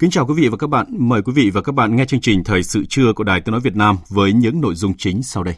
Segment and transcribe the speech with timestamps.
[0.00, 0.86] Kính chào quý vị và các bạn.
[0.90, 3.52] Mời quý vị và các bạn nghe chương trình Thời sự trưa của Đài Tiếng
[3.52, 5.54] Nói Việt Nam với những nội dung chính sau đây.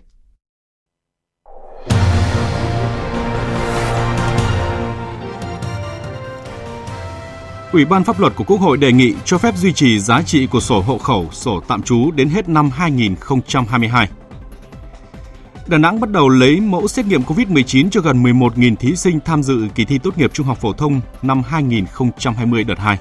[7.73, 10.47] Ủy ban pháp luật của Quốc hội đề nghị cho phép duy trì giá trị
[10.47, 14.09] của sổ hộ khẩu, sổ tạm trú đến hết năm 2022.
[15.67, 19.43] Đà Nẵng bắt đầu lấy mẫu xét nghiệm COVID-19 cho gần 11.000 thí sinh tham
[19.43, 22.99] dự kỳ thi tốt nghiệp trung học phổ thông năm 2020 đợt 2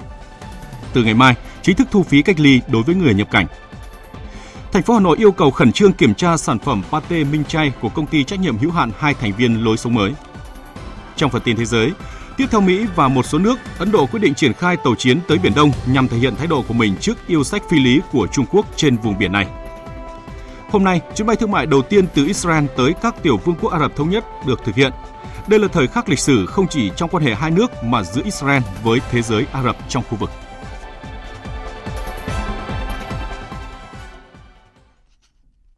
[0.92, 3.46] từ ngày mai chính thức thu phí cách ly đối với người nhập cảnh.
[4.72, 7.72] Thành phố Hà Nội yêu cầu khẩn trương kiểm tra sản phẩm pate Minh Chay
[7.80, 10.12] của công ty trách nhiệm hữu hạn hai thành viên lối sống mới.
[11.16, 11.92] Trong phần tin thế giới,
[12.36, 15.20] tiếp theo Mỹ và một số nước, Ấn Độ quyết định triển khai tàu chiến
[15.28, 18.00] tới Biển Đông nhằm thể hiện thái độ của mình trước yêu sách phi lý
[18.12, 19.46] của Trung Quốc trên vùng biển này.
[20.70, 23.72] Hôm nay, chuyến bay thương mại đầu tiên từ Israel tới các tiểu vương quốc
[23.72, 24.92] Ả Rập Thống Nhất được thực hiện.
[25.46, 28.22] Đây là thời khắc lịch sử không chỉ trong quan hệ hai nước mà giữa
[28.24, 30.30] Israel với thế giới Ả Rập trong khu vực.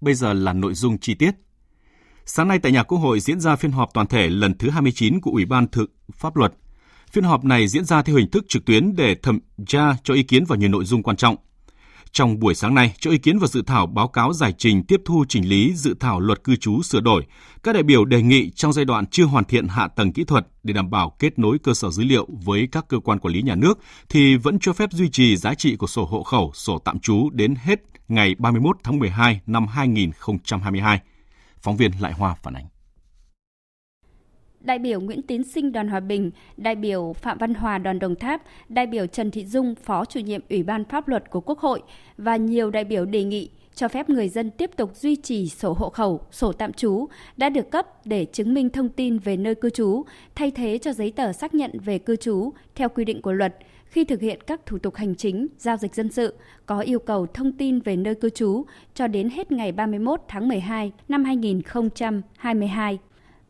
[0.04, 1.30] Bây giờ là nội dung chi tiết.
[2.26, 5.20] Sáng nay tại nhà Quốc hội diễn ra phiên họp toàn thể lần thứ 29
[5.20, 6.54] của Ủy ban Thực Pháp luật.
[7.12, 10.22] Phiên họp này diễn ra theo hình thức trực tuyến để thẩm tra cho ý
[10.22, 11.36] kiến vào nhiều nội dung quan trọng.
[12.12, 15.02] Trong buổi sáng nay, cho ý kiến vào dự thảo báo cáo giải trình tiếp
[15.04, 17.26] thu chỉnh lý dự thảo luật cư trú sửa đổi,
[17.62, 20.46] các đại biểu đề nghị trong giai đoạn chưa hoàn thiện hạ tầng kỹ thuật
[20.62, 23.42] để đảm bảo kết nối cơ sở dữ liệu với các cơ quan quản lý
[23.42, 23.78] nhà nước
[24.08, 27.30] thì vẫn cho phép duy trì giá trị của sổ hộ khẩu, sổ tạm trú
[27.30, 31.00] đến hết ngày 31 tháng 12 năm 2022.
[31.58, 32.64] Phóng viên Lại Hoa phản ánh.
[34.60, 38.14] Đại biểu Nguyễn Tiến Sinh đoàn Hòa Bình, đại biểu Phạm Văn Hòa đoàn Đồng
[38.14, 41.58] Tháp, đại biểu Trần Thị Dung, phó chủ nhiệm Ủy ban Pháp luật của Quốc
[41.58, 41.82] hội
[42.18, 45.72] và nhiều đại biểu đề nghị cho phép người dân tiếp tục duy trì sổ
[45.72, 47.06] hộ khẩu, sổ tạm trú
[47.36, 50.02] đã được cấp để chứng minh thông tin về nơi cư trú,
[50.34, 53.56] thay thế cho giấy tờ xác nhận về cư trú theo quy định của luật–
[53.94, 56.34] khi thực hiện các thủ tục hành chính, giao dịch dân sự
[56.66, 60.48] có yêu cầu thông tin về nơi cư trú cho đến hết ngày 31 tháng
[60.48, 62.98] 12 năm 2022.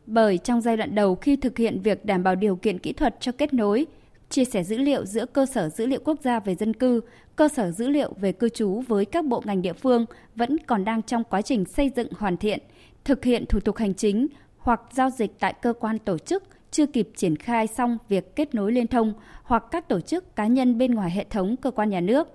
[0.05, 3.15] Bởi trong giai đoạn đầu khi thực hiện việc đảm bảo điều kiện kỹ thuật
[3.19, 3.85] cho kết nối,
[4.29, 7.01] chia sẻ dữ liệu giữa cơ sở dữ liệu quốc gia về dân cư,
[7.35, 10.85] cơ sở dữ liệu về cư trú với các bộ ngành địa phương vẫn còn
[10.85, 12.59] đang trong quá trình xây dựng hoàn thiện,
[13.03, 14.27] thực hiện thủ tục hành chính
[14.57, 16.43] hoặc giao dịch tại cơ quan tổ chức
[16.75, 19.13] chưa kịp triển khai xong việc kết nối liên thông
[19.43, 22.27] hoặc các tổ chức cá nhân bên ngoài hệ thống cơ quan nhà nước.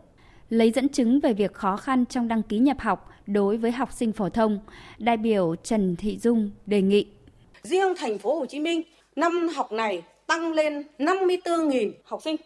[0.48, 3.92] Lấy dẫn chứng về việc khó khăn trong đăng ký nhập học đối với học
[3.92, 4.60] sinh phổ thông,
[4.98, 7.06] đại biểu Trần Thị Dung đề nghị.
[7.62, 8.82] Riêng thành phố Hồ Chí Minh,
[9.16, 12.36] năm học này tăng lên 54.000 học sinh.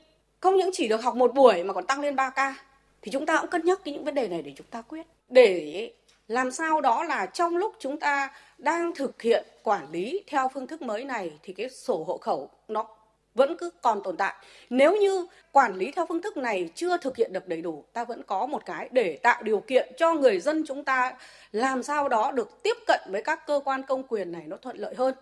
[0.41, 2.55] Không những chỉ được học một buổi mà còn tăng lên 3 ca.
[3.03, 5.07] Thì chúng ta cũng cân nhắc những vấn đề này để chúng ta quyết.
[5.29, 5.91] Để
[6.29, 10.67] làm sao đó là trong lúc chúng ta đang thực hiện quản lý theo phương
[10.67, 12.87] thức mới này thì cái sổ hộ khẩu nó
[13.35, 14.35] vẫn cứ còn tồn tại.
[14.71, 18.05] Nếu như quản lý theo phương thức này chưa thực hiện được đầy đủ, ta
[18.05, 21.13] vẫn có một cái để tạo điều kiện cho người dân chúng ta
[21.53, 24.77] làm sao đó được tiếp cận với các cơ quan công quyền này nó thuận
[24.77, 25.15] lợi hơn.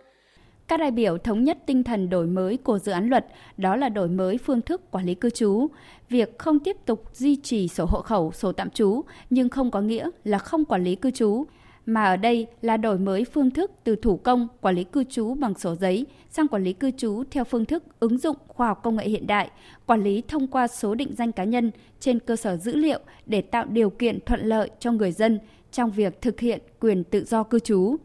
[0.73, 3.89] Các đại biểu thống nhất tinh thần đổi mới của dự án luật, đó là
[3.89, 5.67] đổi mới phương thức quản lý cư trú.
[6.09, 9.81] Việc không tiếp tục duy trì sổ hộ khẩu, sổ tạm trú, nhưng không có
[9.81, 11.45] nghĩa là không quản lý cư trú
[11.87, 15.35] mà ở đây là đổi mới phương thức từ thủ công quản lý cư trú
[15.35, 18.81] bằng sổ giấy sang quản lý cư trú theo phương thức ứng dụng khoa học
[18.83, 19.51] công nghệ hiện đại,
[19.87, 21.71] quản lý thông qua số định danh cá nhân
[22.01, 25.39] trên cơ sở dữ liệu để tạo điều kiện thuận lợi cho người dân
[25.73, 27.97] trong việc thực hiện quyền tự do cư trú.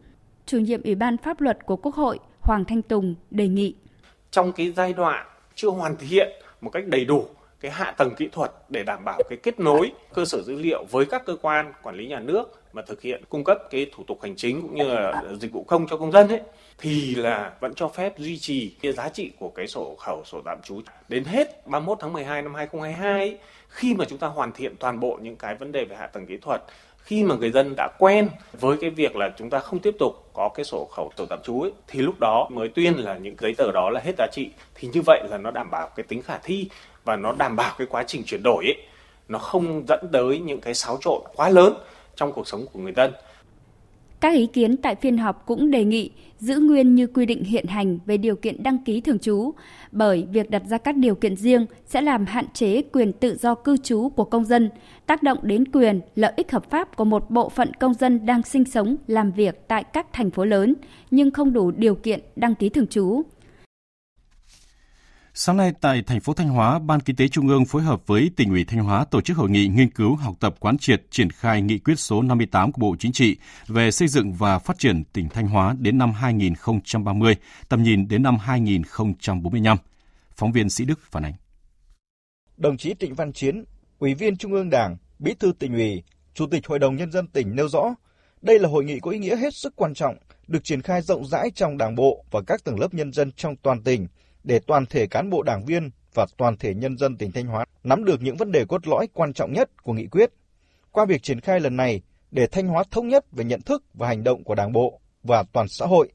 [0.46, 3.74] Chủ nhiệm Ủy ban Pháp luật của Quốc hội Hoàng Thanh Tùng đề nghị.
[4.30, 6.28] Trong cái giai đoạn chưa hoàn thiện
[6.60, 7.26] một cách đầy đủ
[7.60, 10.84] cái hạ tầng kỹ thuật để đảm bảo cái kết nối cơ sở dữ liệu
[10.90, 14.04] với các cơ quan quản lý nhà nước mà thực hiện cung cấp cái thủ
[14.06, 16.40] tục hành chính cũng như là dịch vụ công cho công dân ấy
[16.78, 20.40] thì là vẫn cho phép duy trì cái giá trị của cái sổ khẩu sổ
[20.44, 24.52] tạm trú đến hết 31 tháng 12 năm 2022 ấy, khi mà chúng ta hoàn
[24.52, 26.62] thiện toàn bộ những cái vấn đề về hạ tầng kỹ thuật
[27.08, 28.28] khi mà người dân đã quen
[28.60, 31.38] với cái việc là chúng ta không tiếp tục có cái sổ khẩu sổ tạm
[31.42, 34.26] trú ấy, thì lúc đó mới tuyên là những giấy tờ đó là hết giá
[34.32, 34.50] trị.
[34.74, 36.68] Thì như vậy là nó đảm bảo cái tính khả thi
[37.04, 38.76] và nó đảm bảo cái quá trình chuyển đổi ấy
[39.28, 41.74] nó không dẫn tới những cái xáo trộn quá lớn
[42.16, 43.12] trong cuộc sống của người dân.
[44.20, 47.66] Các ý kiến tại phiên họp cũng đề nghị giữ nguyên như quy định hiện
[47.66, 49.50] hành về điều kiện đăng ký thường trú,
[49.92, 53.54] bởi việc đặt ra các điều kiện riêng sẽ làm hạn chế quyền tự do
[53.54, 54.70] cư trú của công dân,
[55.06, 58.42] tác động đến quyền, lợi ích hợp pháp của một bộ phận công dân đang
[58.42, 60.74] sinh sống, làm việc tại các thành phố lớn,
[61.10, 63.22] nhưng không đủ điều kiện đăng ký thường trú.
[65.40, 68.30] Sáng nay tại thành phố Thanh Hóa, Ban Kinh tế Trung ương phối hợp với
[68.36, 71.30] tỉnh ủy Thanh Hóa tổ chức hội nghị nghiên cứu học tập quán triệt triển
[71.30, 73.36] khai nghị quyết số 58 của Bộ Chính trị
[73.66, 77.36] về xây dựng và phát triển tỉnh Thanh Hóa đến năm 2030,
[77.68, 79.76] tầm nhìn đến năm 2045.
[80.36, 81.34] Phóng viên Sĩ Đức phản ánh.
[82.56, 83.64] Đồng chí Trịnh Văn Chiến,
[83.98, 86.02] Ủy viên Trung ương Đảng, Bí thư tỉnh ủy,
[86.34, 87.94] Chủ tịch Hội đồng Nhân dân tỉnh nêu rõ,
[88.42, 90.16] đây là hội nghị có ý nghĩa hết sức quan trọng,
[90.48, 93.56] được triển khai rộng rãi trong Đảng bộ và các tầng lớp nhân dân trong
[93.56, 94.06] toàn tỉnh–
[94.48, 97.64] để toàn thể cán bộ đảng viên và toàn thể nhân dân tỉnh Thanh Hóa
[97.84, 100.30] nắm được những vấn đề cốt lõi quan trọng nhất của nghị quyết.
[100.92, 104.08] Qua việc triển khai lần này, để Thanh Hóa thống nhất về nhận thức và
[104.08, 106.08] hành động của Đảng bộ và toàn xã hội,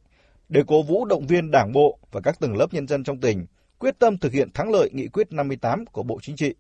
[0.50, 3.46] để cố vũ động viên Đảng bộ và các tầng lớp nhân dân trong tỉnh
[3.80, 6.54] quyết tâm thực hiện thắng lợi nghị quyết 58 của Bộ Chính trị.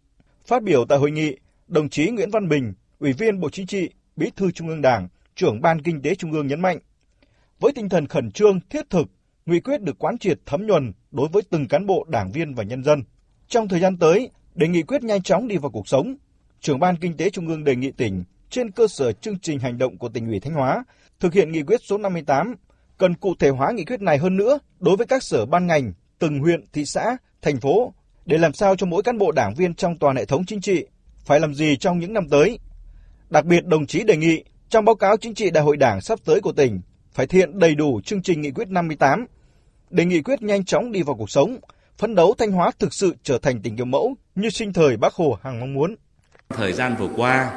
[0.46, 1.38] Phát biểu tại hội nghị,
[1.68, 5.08] đồng chí Nguyễn Văn Bình, Ủy viên Bộ Chính trị, Bí thư Trung ương Đảng,
[5.36, 6.80] trưởng Ban Kinh tế Trung ương nhấn mạnh,
[7.60, 9.08] với tinh thần khẩn trương, thiết thực
[9.46, 12.64] nghị quyết được quán triệt thấm nhuần đối với từng cán bộ đảng viên và
[12.64, 13.04] nhân dân.
[13.48, 16.16] Trong thời gian tới, để nghị quyết nhanh chóng đi vào cuộc sống,
[16.62, 19.78] trưởng ban kinh tế trung ương đề nghị tỉnh trên cơ sở chương trình hành
[19.78, 20.84] động của tỉnh ủy Thanh Hóa
[21.20, 22.56] thực hiện nghị quyết số 58
[22.98, 25.94] cần cụ thể hóa nghị quyết này hơn nữa đối với các sở ban ngành,
[26.20, 27.94] từng huyện, thị xã, thành phố
[28.26, 30.86] để làm sao cho mỗi cán bộ đảng viên trong toàn hệ thống chính trị
[31.26, 32.60] phải làm gì trong những năm tới.
[33.30, 36.20] Đặc biệt đồng chí đề nghị trong báo cáo chính trị đại hội đảng sắp
[36.26, 36.82] tới của tỉnh
[37.12, 39.26] phải thiện đầy đủ chương trình nghị quyết 58
[39.94, 41.58] để nghị quyết nhanh chóng đi vào cuộc sống,
[41.98, 45.14] phấn đấu Thanh Hóa thực sự trở thành tỉnh kiểu mẫu như sinh thời Bác
[45.14, 45.96] Hồ hàng mong muốn.
[46.50, 47.52] Thời gian vừa qua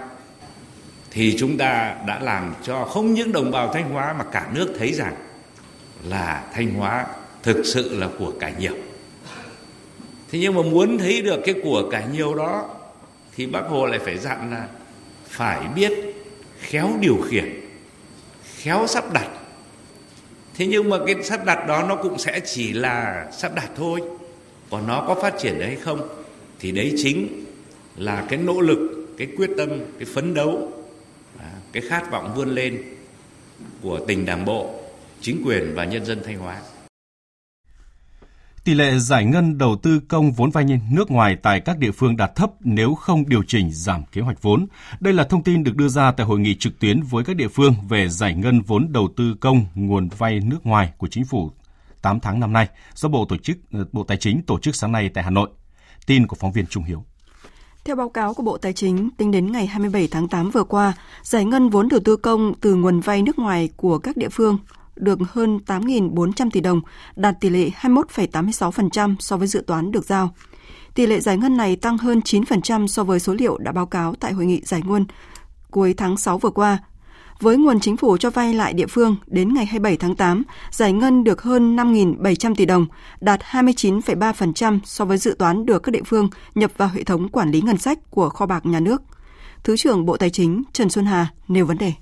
[1.11, 4.75] thì chúng ta đã làm cho không những đồng bào Thanh Hóa mà cả nước
[4.79, 5.15] thấy rằng
[6.05, 7.06] là Thanh Hóa
[7.43, 8.75] thực sự là của cải nhiều.
[10.31, 12.69] Thế nhưng mà muốn thấy được cái của cải nhiều đó
[13.37, 14.69] thì Bác Hồ lại phải dặn là
[15.29, 15.93] phải biết
[16.61, 17.61] khéo điều khiển,
[18.56, 19.36] khéo sắp đặt
[20.56, 24.00] thế nhưng mà cái sắp đặt đó nó cũng sẽ chỉ là sắp đặt thôi.
[24.70, 26.08] Còn nó có phát triển đấy hay không
[26.58, 27.44] thì đấy chính
[27.97, 29.69] là cái nỗ lực, cái quyết tâm,
[29.99, 30.73] cái phấn đấu
[31.38, 32.82] à, cái khát vọng vươn lên
[33.82, 34.75] của tỉnh đảng bộ,
[35.20, 36.61] chính quyền và nhân dân thanh hóa.
[38.66, 42.16] Tỷ lệ giải ngân đầu tư công vốn vay nước ngoài tại các địa phương
[42.16, 44.66] đạt thấp nếu không điều chỉnh giảm kế hoạch vốn.
[45.00, 47.48] Đây là thông tin được đưa ra tại hội nghị trực tuyến với các địa
[47.48, 51.50] phương về giải ngân vốn đầu tư công nguồn vay nước ngoài của chính phủ
[52.02, 54.92] 8 tháng năm nay do Bộ Tổ chức ờ, Bộ Tài chính tổ chức sáng
[54.92, 55.48] nay tại Hà Nội.
[56.06, 57.04] Tin của phóng viên Trung Hiếu.
[57.84, 60.92] Theo báo cáo của Bộ Tài chính, tính đến ngày 27 tháng 8 vừa qua,
[61.22, 64.58] giải ngân vốn đầu tư công từ nguồn vay nước ngoài của các địa phương
[64.96, 66.81] được hơn 8.400 tỷ đồng,
[67.16, 70.34] đạt tỷ lệ 21,86% so với dự toán được giao.
[70.94, 74.14] Tỷ lệ giải ngân này tăng hơn 9% so với số liệu đã báo cáo
[74.20, 75.06] tại hội nghị giải ngân
[75.70, 76.78] cuối tháng 6 vừa qua.
[77.40, 80.93] Với nguồn chính phủ cho vay lại địa phương đến ngày 27 tháng 8, giải
[80.93, 82.87] ngân được hơn 5.700 tỷ đồng,
[83.20, 87.50] đạt 29,3% so với dự toán được các địa phương nhập vào hệ thống quản
[87.50, 89.02] lý ngân sách của kho bạc nhà nước.
[89.64, 91.92] Thứ trưởng Bộ Tài chính Trần Xuân Hà nêu vấn đề.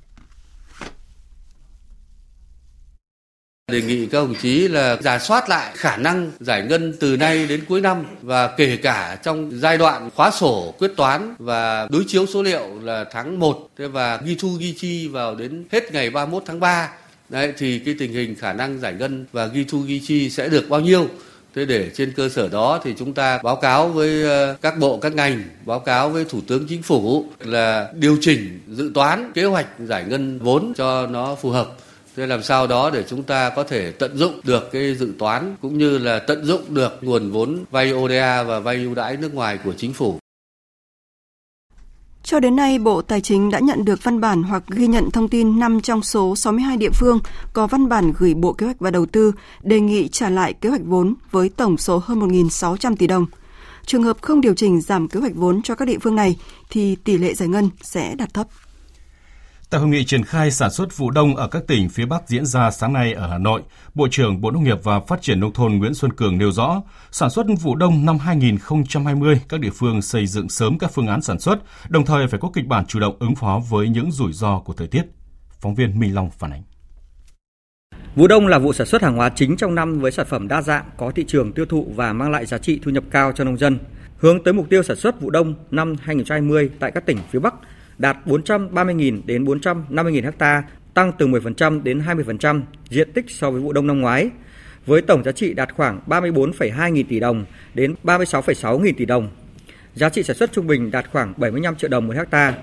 [3.73, 7.47] Đề nghị các đồng chí là giả soát lại khả năng giải ngân từ nay
[7.47, 12.05] đến cuối năm và kể cả trong giai đoạn khóa sổ quyết toán và đối
[12.07, 16.11] chiếu số liệu là tháng 1 và ghi thu ghi chi vào đến hết ngày
[16.11, 16.91] 31 tháng 3.
[17.29, 20.49] Đấy thì cái tình hình khả năng giải ngân và ghi thu ghi chi sẽ
[20.49, 21.09] được bao nhiêu?
[21.55, 24.99] Thế để trên cơ sở đó thì chúng ta báo cáo với ờ, các bộ
[24.99, 29.45] các ngành, báo cáo với Thủ tướng Chính phủ là điều chỉnh dự toán kế
[29.45, 31.69] hoạch giải ngân vốn cho nó phù hợp.
[32.17, 35.57] Thế làm sao đó để chúng ta có thể tận dụng được cái dự toán
[35.63, 39.35] cũng như là tận dụng được nguồn vốn vay ODA và vay ưu đãi nước
[39.35, 40.19] ngoài của chính phủ.
[42.23, 45.29] Cho đến nay, Bộ Tài chính đã nhận được văn bản hoặc ghi nhận thông
[45.29, 47.19] tin 5 trong số 62 địa phương
[47.53, 50.69] có văn bản gửi Bộ Kế hoạch và Đầu tư đề nghị trả lại kế
[50.69, 53.27] hoạch vốn với tổng số hơn 1.600 tỷ đồng.
[53.87, 56.37] Trường hợp không điều chỉnh giảm kế hoạch vốn cho các địa phương này
[56.71, 58.47] thì tỷ lệ giải ngân sẽ đạt thấp.
[59.75, 62.47] Tại hội nghị triển khai sản xuất vụ đông ở các tỉnh phía Bắc diễn
[62.47, 63.63] ra sáng nay ở Hà Nội,
[63.95, 66.83] Bộ trưởng Bộ Nông nghiệp và Phát triển Nông thôn Nguyễn Xuân Cường nêu rõ,
[67.11, 71.23] sản xuất vụ đông năm 2020, các địa phương xây dựng sớm các phương án
[71.23, 74.33] sản xuất, đồng thời phải có kịch bản chủ động ứng phó với những rủi
[74.33, 75.03] ro của thời tiết.
[75.61, 76.63] Phóng viên Minh Long phản ánh.
[78.17, 80.63] Vụ đông là vụ sản xuất hàng hóa chính trong năm với sản phẩm đa
[80.63, 83.45] dạng, có thị trường tiêu thụ và mang lại giá trị thu nhập cao cho
[83.45, 83.79] nông dân.
[84.19, 87.55] Hướng tới mục tiêu sản xuất vụ đông năm 2020 tại các tỉnh phía Bắc
[87.99, 90.63] đạt 430.000 đến 450.000 ha,
[90.95, 94.31] tăng từ 10% đến 20% diện tích so với vụ đông năm ngoái,
[94.87, 99.29] với tổng giá trị đạt khoảng 34,2 nghìn tỷ đồng đến 36,6 nghìn tỷ đồng.
[99.95, 102.55] Giá trị sản xuất trung bình đạt khoảng 75 triệu đồng một hecta.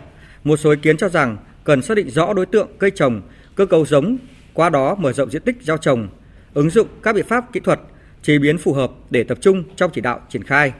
[0.44, 3.22] Một số ý kiến cho rằng cần xác định rõ đối tượng cây trồng,
[3.56, 4.18] cơ cấu giống,
[4.54, 6.08] qua đó mở rộng diện tích gieo trồng,
[6.54, 7.80] ứng dụng các biện pháp kỹ thuật,
[8.22, 10.74] chế biến phù hợp để tập trung trong chỉ đạo triển khai.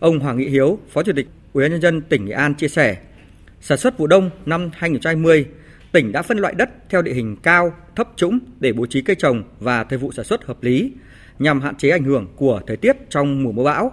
[0.00, 2.68] Ông Hoàng Nghị Hiếu, Phó Chủ tịch Ủy ban nhân dân tỉnh Nghệ An chia
[2.68, 2.96] sẻ,
[3.62, 5.46] sản xuất vụ đông năm 2020,
[5.92, 9.16] tỉnh đã phân loại đất theo địa hình cao, thấp trũng để bố trí cây
[9.16, 10.92] trồng và thời vụ sản xuất hợp lý
[11.38, 13.92] nhằm hạn chế ảnh hưởng của thời tiết trong mùa mưa bão.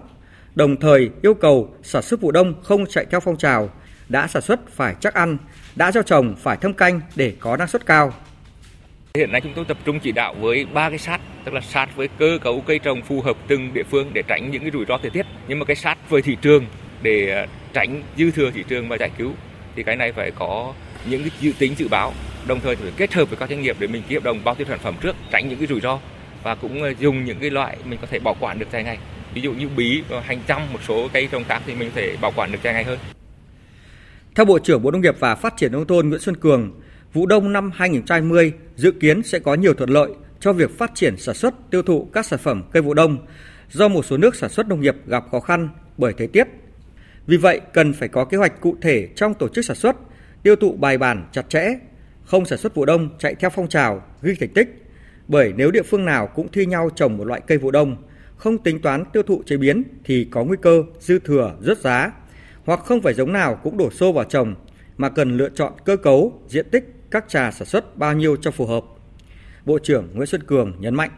[0.56, 3.70] Đồng thời yêu cầu sản xuất vụ đông không chạy theo phong trào,
[4.10, 5.38] đã sản xuất phải chắc ăn,
[5.76, 8.14] đã gieo trồng phải thâm canh để có năng suất cao.
[9.16, 11.96] Hiện nay chúng tôi tập trung chỉ đạo với ba cái sát, tức là sát
[11.96, 14.86] với cơ cấu cây trồng phù hợp từng địa phương để tránh những cái rủi
[14.86, 15.26] ro thời tiết.
[15.48, 16.66] Nhưng mà cái sát với thị trường
[17.02, 19.32] để ờ, tránh dư thừa thị trường và giải cứu
[19.76, 20.74] thì cái này phải có
[21.10, 22.14] những cái dự tính dự báo,
[22.48, 24.56] đồng thời phải kết hợp với các doanh nghiệp để mình ký hợp đồng bao
[24.56, 26.00] tiêu sản phẩm trước, tránh những cái rủi ro
[26.44, 28.98] và cũng ờ, dùng những cái loại mình có thể bảo quản được dài ngày.
[29.34, 32.02] Ví dụ như bí, ờ, hành trăm, một số cây trồng khác thì mình có
[32.02, 33.00] thể bảo quản được dài ngày hơn.
[34.36, 36.82] Theo Bộ trưởng Bộ Nông nghiệp và Phát triển Nông thôn Nguyễn Xuân Cường,
[37.14, 40.10] vụ đông năm 2020 dự kiến sẽ có nhiều thuận lợi
[40.40, 43.18] cho việc phát triển sản xuất tiêu thụ các sản phẩm cây vụ đông
[43.72, 46.48] do một số nước sản xuất nông nghiệp gặp khó khăn bởi thời tiết.
[47.30, 49.96] Vì vậy, cần phải có kế hoạch cụ thể trong tổ chức sản xuất,
[50.44, 51.80] tiêu thụ bài bản chặt chẽ,
[52.24, 54.86] không sản xuất vụ đông chạy theo phong trào, ghi thành tích.
[55.28, 57.96] Bởi nếu địa phương nào cũng thi nhau trồng một loại cây vụ đông,
[58.38, 62.12] không tính toán tiêu thụ chế biến thì có nguy cơ dư thừa rớt giá,
[62.66, 64.56] hoặc không phải giống nào cũng đổ xô vào trồng
[64.98, 68.52] mà cần lựa chọn cơ cấu, diện tích các trà sản xuất bao nhiêu cho
[68.52, 68.84] phù hợp.
[69.66, 71.12] Bộ trưởng Nguyễn Xuân Cường nhấn mạnh.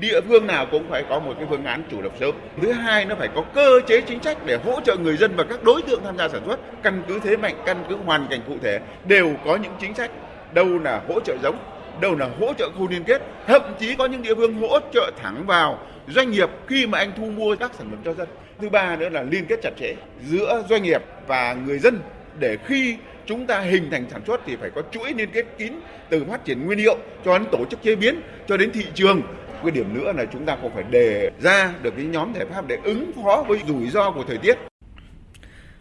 [0.00, 2.34] Địa phương nào cũng phải có một cái phương án chủ động sớm.
[2.62, 5.44] Thứ hai nó phải có cơ chế chính sách để hỗ trợ người dân và
[5.44, 6.60] các đối tượng tham gia sản xuất.
[6.82, 10.10] Căn cứ thế mạnh, căn cứ hoàn cảnh cụ thể đều có những chính sách.
[10.54, 11.58] Đâu là hỗ trợ giống,
[12.00, 13.22] đâu là hỗ trợ khu liên kết.
[13.46, 17.12] Thậm chí có những địa phương hỗ trợ thẳng vào doanh nghiệp khi mà anh
[17.16, 18.28] thu mua các sản phẩm cho dân.
[18.60, 19.94] Thứ ba nữa là liên kết chặt chẽ
[20.26, 22.00] giữa doanh nghiệp và người dân
[22.38, 22.96] để khi
[23.26, 25.72] chúng ta hình thành sản xuất thì phải có chuỗi liên kết kín
[26.08, 29.22] từ phát triển nguyên liệu cho đến tổ chức chế biến cho đến thị trường
[29.64, 32.66] cái điểm nữa là chúng ta cũng phải đề ra được cái nhóm giải pháp
[32.66, 34.58] để ứng phó với rủi ro của thời tiết.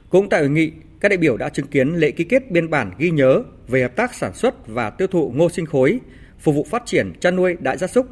[0.09, 2.91] Cũng tại hội nghị, các đại biểu đã chứng kiến lễ ký kết biên bản
[2.97, 5.99] ghi nhớ về hợp tác sản xuất và tiêu thụ ngô sinh khối,
[6.39, 8.07] phục vụ phát triển chăn nuôi đại gia súc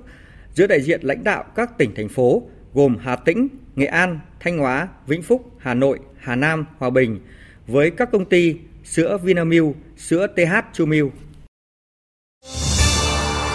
[0.54, 4.58] giữa đại diện lãnh đạo các tỉnh thành phố gồm Hà Tĩnh, Nghệ An, Thanh
[4.58, 7.20] Hóa, Vĩnh Phúc, Hà Nội, Hà Nam, Hòa Bình
[7.68, 11.14] với các công ty sữa Vinamilk, sữa TH Chu Milk.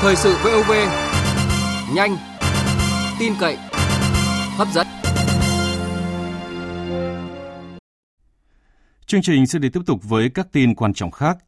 [0.00, 0.72] Thời sự VOV
[1.94, 2.16] nhanh,
[3.18, 3.56] tin cậy,
[4.56, 4.86] hấp dẫn.
[9.06, 11.38] Chương trình sẽ được tiếp tục với các tin quan trọng khác.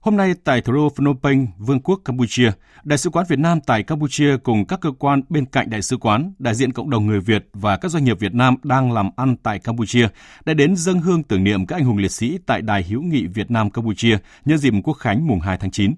[0.00, 2.52] Hôm nay tại thủ đô Phnom Penh, Vương quốc Campuchia,
[2.84, 5.96] Đại sứ quán Việt Nam tại Campuchia cùng các cơ quan bên cạnh đại sứ
[5.96, 9.10] quán, đại diện cộng đồng người Việt và các doanh nghiệp Việt Nam đang làm
[9.16, 10.08] ăn tại Campuchia
[10.44, 13.26] đã đến dâng hương tưởng niệm các anh hùng liệt sĩ tại Đài hữu nghị
[13.26, 15.94] Việt Nam Campuchia nhân dịp Quốc khánh mùng 2 tháng 9.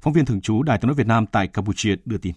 [0.00, 2.34] Phóng viên thường trú Đài tiếng nói Việt Nam tại Campuchia đưa tin.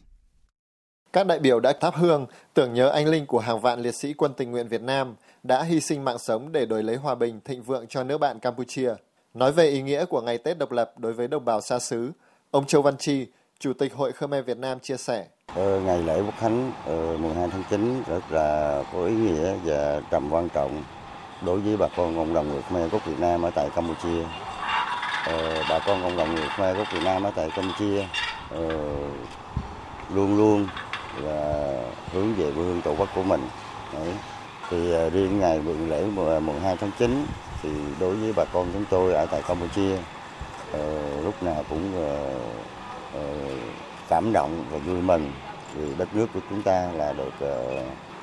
[1.16, 4.14] Các đại biểu đã thắp hương tưởng nhớ anh linh của hàng vạn liệt sĩ
[4.14, 7.40] quân tình nguyện Việt Nam đã hy sinh mạng sống để đổi lấy hòa bình
[7.46, 8.94] thịnh vượng cho nước bạn Campuchia.
[9.34, 12.12] Nói về ý nghĩa của ngày Tết độc lập đối với đồng bào xa xứ,
[12.52, 13.28] ông Châu Văn Chi,
[13.60, 15.26] Chủ tịch Hội Khmer Việt Nam chia sẻ.
[15.56, 19.54] Ờ, ngày lễ Quốc Khánh ờ, mùng 2 tháng 9 rất là có ý nghĩa
[19.66, 20.84] và tầm quan trọng
[21.46, 24.24] đối với bà con cộng đồng người Khmer gốc Việt Nam ở tại Campuchia.
[25.26, 28.06] Ờ, bà con cộng đồng người Khmer gốc Việt Nam ở tại Campuchia
[28.50, 28.60] ờ,
[30.10, 30.68] luôn luôn
[31.24, 31.66] và
[32.14, 33.42] hướng về quê hương tổ quốc của mình.
[33.94, 34.14] Đấy.
[34.70, 37.26] Thì à, riêng ngày lễ à, mùng 2 tháng 9
[37.64, 37.70] thì
[38.00, 39.98] đối với bà con chúng tôi ở tại Campuchia
[40.72, 42.40] ờ, lúc nào cũng ờ,
[43.14, 43.22] ờ,
[44.10, 45.32] cảm động và vui mừng
[45.76, 47.48] vì đất nước của chúng ta là được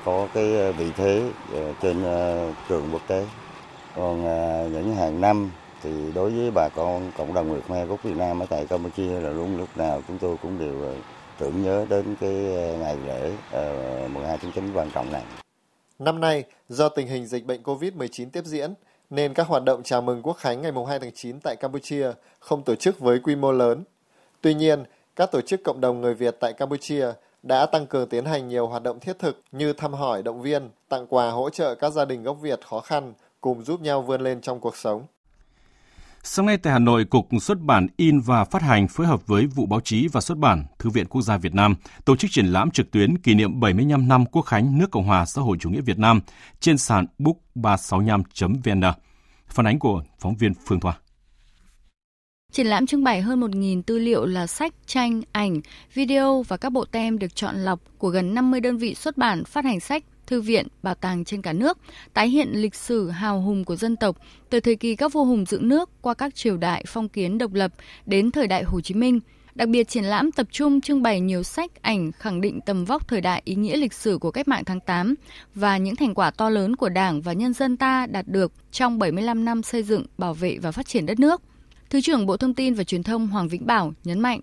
[0.05, 1.21] có cái vị thế
[1.81, 2.03] trên
[2.69, 3.25] trường quốc tế
[3.95, 5.51] còn à, những hàng năm
[5.83, 9.19] thì đối với bà con cộng đồng người Khmer gốc Việt Nam ở tại Campuchia
[9.19, 10.95] là luôn lúc nào chúng tôi cũng đều
[11.43, 15.23] tưởng nhớ đến cái ờ, ngày lễ ờ, uh, 12 tháng 9 quan trọng này.
[15.99, 18.73] Năm nay, do tình hình dịch bệnh COVID-19 tiếp diễn,
[19.09, 22.63] nên các hoạt động chào mừng Quốc khánh ngày 2 tháng 9 tại Campuchia không
[22.63, 23.83] tổ chức với quy mô lớn.
[24.41, 24.83] Tuy nhiên,
[25.15, 27.07] các tổ chức cộng đồng người Việt tại Campuchia
[27.43, 30.69] đã tăng cường tiến hành nhiều hoạt động thiết thực như thăm hỏi, động viên,
[30.89, 34.21] tặng quà hỗ trợ các gia đình gốc Việt khó khăn, cùng giúp nhau vươn
[34.21, 35.05] lên trong cuộc sống.
[36.25, 39.45] Sáng nay tại Hà Nội, Cục Xuất bản In và Phát hành phối hợp với
[39.45, 41.75] Vụ Báo chí và Xuất bản Thư viện Quốc gia Việt Nam
[42.05, 45.25] tổ chức triển lãm trực tuyến kỷ niệm 75 năm Quốc khánh nước Cộng hòa
[45.25, 46.21] xã hội chủ nghĩa Việt Nam
[46.59, 48.93] trên sàn book365.vn.
[49.47, 50.97] Phản ánh của phóng viên Phương Thoa.
[52.51, 55.61] Triển lãm trưng bày hơn 1.000 tư liệu là sách, tranh, ảnh,
[55.93, 59.43] video và các bộ tem được chọn lọc của gần 50 đơn vị xuất bản
[59.45, 61.77] phát hành sách thư viện, bảo tàng trên cả nước,
[62.13, 64.17] tái hiện lịch sử hào hùng của dân tộc
[64.49, 67.53] từ thời kỳ các vua hùng dựng nước qua các triều đại phong kiến độc
[67.53, 67.71] lập
[68.05, 69.19] đến thời đại Hồ Chí Minh.
[69.55, 73.07] Đặc biệt triển lãm tập trung trưng bày nhiều sách, ảnh khẳng định tầm vóc
[73.07, 75.15] thời đại ý nghĩa lịch sử của cách mạng tháng 8
[75.55, 78.99] và những thành quả to lớn của Đảng và nhân dân ta đạt được trong
[78.99, 81.41] 75 năm xây dựng, bảo vệ và phát triển đất nước.
[81.89, 84.39] Thứ trưởng Bộ Thông tin và Truyền thông Hoàng Vĩnh Bảo nhấn mạnh.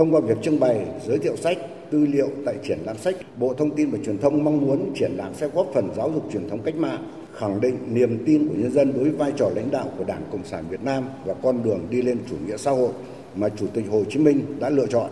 [0.00, 1.58] Thông qua việc trưng bày, giới thiệu sách,
[1.90, 5.12] tư liệu tại triển lãm sách, Bộ Thông tin và Truyền thông mong muốn triển
[5.16, 8.54] lãm sẽ góp phần giáo dục truyền thống cách mạng, khẳng định niềm tin của
[8.58, 11.34] nhân dân đối với vai trò lãnh đạo của Đảng Cộng sản Việt Nam và
[11.42, 12.90] con đường đi lên chủ nghĩa xã hội
[13.34, 15.10] mà Chủ tịch Hồ Chí Minh đã lựa chọn,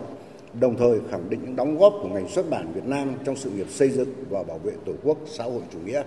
[0.59, 3.49] đồng thời khẳng định những đóng góp của ngành xuất bản Việt Nam trong sự
[3.49, 6.03] nghiệp xây dựng và bảo vệ Tổ quốc xã hội chủ nghĩa.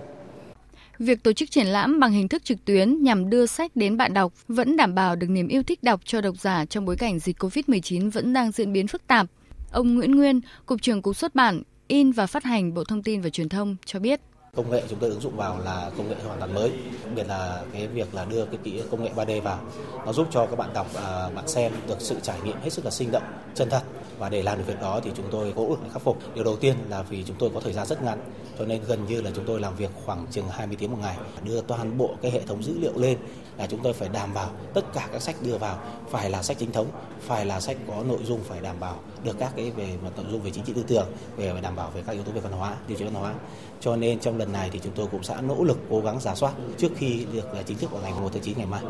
[1.03, 4.15] Việc tổ chức triển lãm bằng hình thức trực tuyến nhằm đưa sách đến bạn
[4.15, 7.19] đọc vẫn đảm bảo được niềm yêu thích đọc cho độc giả trong bối cảnh
[7.19, 9.27] dịch COVID-19 vẫn đang diễn biến phức tạp.
[9.73, 13.21] Ông Nguyễn Nguyên, Cục trưởng Cục xuất bản, in và phát hành Bộ Thông tin
[13.21, 14.21] và Truyền thông cho biết.
[14.57, 16.71] Công nghệ chúng tôi ứng dụng vào là công nghệ hoàn toàn mới,
[17.03, 19.59] đặc biệt là cái việc là đưa cái kỹ công nghệ 3D vào,
[20.07, 22.85] nó giúp cho các bạn đọc, à, bạn xem được sự trải nghiệm hết sức
[22.85, 23.23] là sinh động,
[23.55, 23.83] chân thật.
[24.19, 26.19] Và để làm được việc đó thì chúng tôi cố gắng khắc phục.
[26.35, 28.19] Điều đầu tiên là vì chúng tôi có thời gian rất ngắn,
[28.59, 31.17] cho nên gần như là chúng tôi làm việc khoảng chừng 20 tiếng một ngày,
[31.45, 33.19] đưa toàn bộ cái hệ thống dữ liệu lên
[33.59, 35.79] là chúng tôi phải đảm bảo tất cả các sách đưa vào
[36.11, 36.87] phải là sách chính thống,
[37.21, 40.27] phải là sách có nội dung phải đảm bảo được các cái về mặt nội
[40.31, 41.07] dung về chính trị tư tưởng,
[41.37, 43.35] về đảm bảo về các yếu tố về văn hóa, tiêu chí văn hóa.
[43.83, 46.35] Cho nên trong lần này thì chúng tôi cũng sẽ nỗ lực cố gắng giả
[46.35, 48.83] soát trước khi được là chính thức vào ngày 1 tháng 9 ngày mai.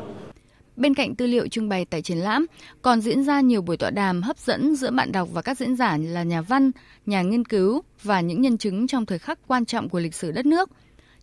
[0.77, 2.47] Bên cạnh tư liệu trưng bày tại triển lãm,
[2.83, 5.77] còn diễn ra nhiều buổi tọa đàm hấp dẫn giữa bạn đọc và các diễn
[5.77, 6.71] giả là nhà văn,
[7.07, 10.33] nhà nghiên cứu và những nhân chứng trong thời khắc quan trọng của lịch sử
[10.33, 10.71] đất nước.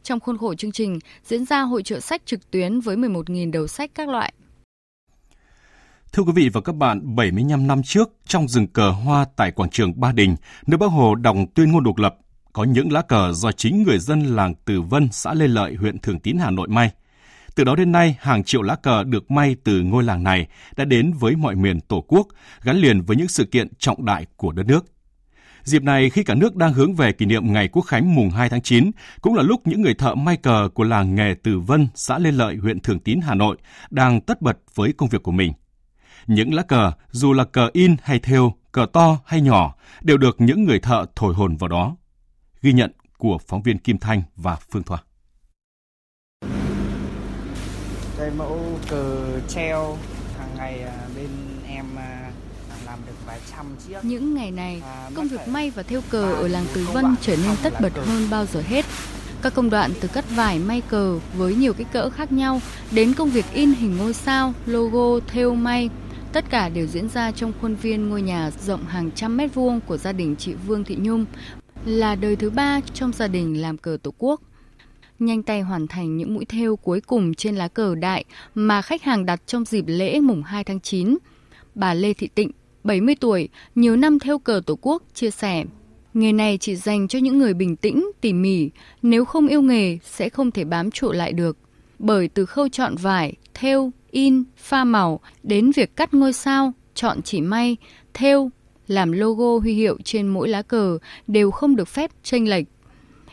[0.03, 3.67] Trong khuôn khổ chương trình, diễn ra hội trợ sách trực tuyến với 11.000 đầu
[3.67, 4.33] sách các loại.
[6.13, 9.69] Thưa quý vị và các bạn, 75 năm trước, trong rừng cờ hoa tại quảng
[9.69, 10.35] trường Ba Đình,
[10.67, 12.15] nơi Bác Hồ đọc tuyên ngôn độc lập,
[12.53, 15.99] có những lá cờ do chính người dân làng Từ Vân, xã Lê Lợi, huyện
[15.99, 16.91] Thường Tín, Hà Nội may.
[17.55, 20.85] Từ đó đến nay, hàng triệu lá cờ được may từ ngôi làng này đã
[20.85, 22.27] đến với mọi miền Tổ quốc,
[22.63, 24.85] gắn liền với những sự kiện trọng đại của đất nước.
[25.63, 28.49] Dịp này, khi cả nước đang hướng về kỷ niệm Ngày Quốc khánh mùng 2
[28.49, 31.87] tháng 9, cũng là lúc những người thợ may cờ của làng nghề Từ Vân,
[31.95, 33.57] xã Lê Lợi, huyện Thường Tín, Hà Nội
[33.89, 35.53] đang tất bật với công việc của mình.
[36.27, 40.41] Những lá cờ, dù là cờ in hay thêu, cờ to hay nhỏ, đều được
[40.41, 41.95] những người thợ thổi hồn vào đó.
[42.61, 45.03] Ghi nhận của phóng viên Kim Thanh và Phương Thoa.
[48.17, 49.97] Cái mẫu cờ treo
[50.37, 51.29] hàng ngày à, bên
[51.67, 52.31] em à,
[52.85, 53.99] làm được vài trăm chiếc.
[54.03, 54.81] Những ngày này,
[55.15, 58.27] công việc may và thêu cờ ở làng Từ Vân trở nên tất bật hơn
[58.31, 58.85] bao giờ hết.
[59.41, 63.13] Các công đoạn từ cắt vải may cờ với nhiều kích cỡ khác nhau đến
[63.13, 65.89] công việc in hình ngôi sao, logo, thêu may,
[66.33, 69.79] tất cả đều diễn ra trong khuôn viên ngôi nhà rộng hàng trăm mét vuông
[69.81, 71.25] của gia đình chị Vương Thị Nhung,
[71.85, 74.41] là đời thứ ba trong gia đình làm cờ Tổ quốc
[75.19, 79.03] nhanh tay hoàn thành những mũi thêu cuối cùng trên lá cờ đại mà khách
[79.03, 81.17] hàng đặt trong dịp lễ mùng 2 tháng 9.
[81.75, 82.51] Bà Lê Thị Tịnh,
[82.83, 85.63] 70 tuổi, nhiều năm thêu cờ Tổ quốc, chia sẻ.
[86.13, 88.69] Nghề này chỉ dành cho những người bình tĩnh, tỉ mỉ,
[89.01, 91.57] nếu không yêu nghề sẽ không thể bám trụ lại được.
[91.99, 97.21] Bởi từ khâu chọn vải, thêu, in, pha màu đến việc cắt ngôi sao, chọn
[97.21, 97.77] chỉ may,
[98.13, 98.51] thêu,
[98.89, 100.97] làm logo huy hiệu trên mỗi lá cờ
[101.27, 102.65] đều không được phép tranh lệch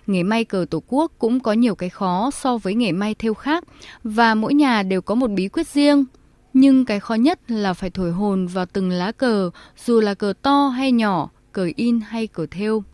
[0.07, 3.35] nghề may cờ Tổ quốc cũng có nhiều cái khó so với nghề may theo
[3.35, 3.64] khác
[4.05, 6.05] và mỗi nhà đều có một bí quyết riêng.
[6.53, 9.51] Nhưng cái khó nhất là phải thổi hồn vào từng lá cờ,
[9.85, 12.85] dù là cờ to hay nhỏ, cờ in hay cờ thêu.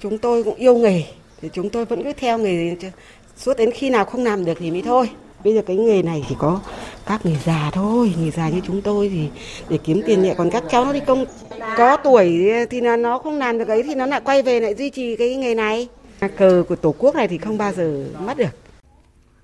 [0.00, 1.04] Chúng tôi cũng yêu nghề,
[1.40, 2.76] thì chúng tôi vẫn cứ theo nghề
[3.36, 5.10] suốt đến khi nào không làm được thì mới thôi.
[5.46, 6.60] Bây giờ cái nghề này chỉ có
[7.06, 9.28] các người già thôi, người già như chúng tôi thì
[9.68, 11.24] để kiếm tiền nhẹ, còn các cháu nó đi công
[11.76, 14.74] có tuổi thì là nó không làm được ấy thì nó lại quay về lại
[14.74, 15.88] duy trì cái nghề này.
[16.36, 18.48] Cờ của Tổ quốc này thì không bao giờ mất được.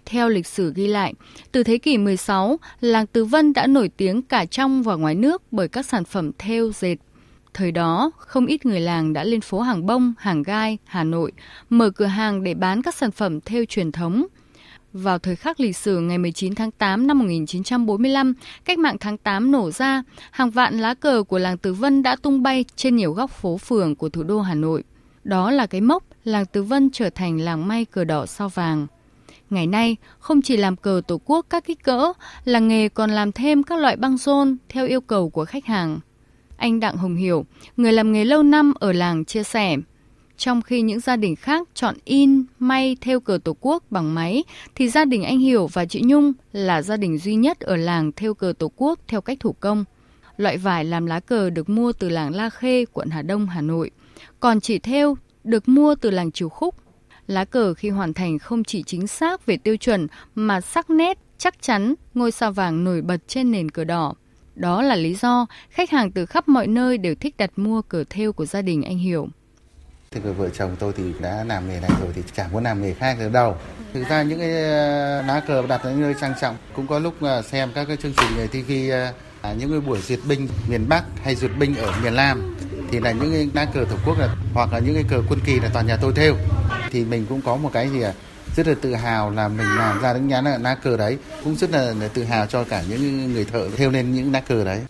[0.07, 1.15] Theo lịch sử ghi lại,
[1.53, 5.43] từ thế kỷ 16, làng Từ Vân đã nổi tiếng cả trong và ngoài nước
[5.51, 6.97] bởi các sản phẩm thêu dệt.
[7.55, 11.33] Thời đó, không ít người làng đã lên phố Hàng Bông, Hàng Gai, Hà Nội,
[11.71, 14.27] mở cửa hàng để bán các sản phẩm thêu truyền thống.
[14.93, 19.53] Vào thời khắc lịch sử ngày 19 tháng 8 năm 1945, cách mạng tháng 8
[19.53, 23.13] nổ ra, hàng vạn lá cờ của làng Từ Vân đã tung bay trên nhiều
[23.13, 24.85] góc phố phường của thủ đô Hà Nội.
[25.25, 28.87] Đó là cái mốc làng Từ Vân trở thành làng may cờ đỏ sao vàng.
[29.51, 32.13] Ngày nay, không chỉ làm cờ tổ quốc các kích cỡ,
[32.45, 35.99] làng nghề còn làm thêm các loại băng rôn theo yêu cầu của khách hàng.
[36.57, 37.45] Anh Đặng Hồng Hiểu,
[37.77, 39.77] người làm nghề lâu năm ở làng chia sẻ,
[40.43, 44.45] trong khi những gia đình khác chọn in, may theo cờ tổ quốc bằng máy,
[44.75, 48.13] thì gia đình anh Hiểu và chị Nhung là gia đình duy nhất ở làng
[48.13, 49.85] theo cờ tổ quốc theo cách thủ công.
[50.37, 53.61] Loại vải làm lá cờ được mua từ làng La Khê, quận Hà Đông, Hà
[53.61, 53.91] Nội.
[54.41, 56.75] Còn chỉ theo được mua từ làng Triều Khúc.
[57.27, 61.19] Lá cờ khi hoàn thành không chỉ chính xác về tiêu chuẩn mà sắc nét,
[61.39, 64.15] chắc chắn, ngôi sao vàng nổi bật trên nền cờ đỏ.
[64.55, 68.05] Đó là lý do khách hàng từ khắp mọi nơi đều thích đặt mua cờ
[68.11, 69.29] theo của gia đình anh Hiểu.
[70.13, 72.95] Thì vợ chồng tôi thì đã làm nghề này rồi thì chẳng muốn làm nghề
[72.95, 73.57] khác nữa đâu.
[73.95, 76.99] Thực ra những cái ờ, lá cờ đặt ở những nơi trang trọng cũng có
[76.99, 78.73] lúc ờ, xem các cái chương trình ờ, về TV
[79.43, 82.57] à, những cái buổi duyệt binh miền Bắc hay duyệt binh ở miền Nam
[82.91, 85.41] thì là những cái lá cờ tổ quốc là, hoặc là những cái cờ quân
[85.45, 86.35] kỳ là toàn nhà tôi theo
[86.91, 88.13] thì mình cũng có một cái gì à
[88.57, 91.71] rất là tự hào là mình làm ra những nhãn lá cờ đấy, cũng rất
[91.71, 94.81] là tự hào cho cả những người thợ theo lên những lá cờ đấy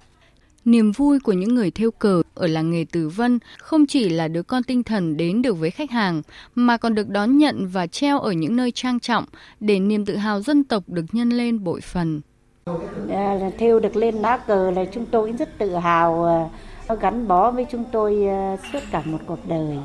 [0.65, 4.29] Niềm vui của những người theo cờ ở làng nghề Từ Vân không chỉ là
[4.29, 6.23] đứa con tinh thần đến được với khách hàng,
[6.55, 9.25] mà còn được đón nhận và treo ở những nơi trang trọng
[9.61, 12.21] để niềm tự hào dân tộc được nhân lên bội phần.
[13.11, 16.49] À, theo được lên lá cờ là chúng tôi rất tự hào, ờ,
[16.89, 19.79] nó gắn bó với chúng tôi ờ, suốt cả một cuộc đời.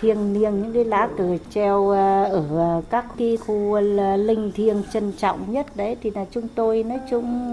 [0.00, 3.80] Thiêng liêng những cái lá cờ treo ở các cái khu
[4.16, 7.52] linh thiêng trân trọng nhất đấy thì là chúng tôi nói chung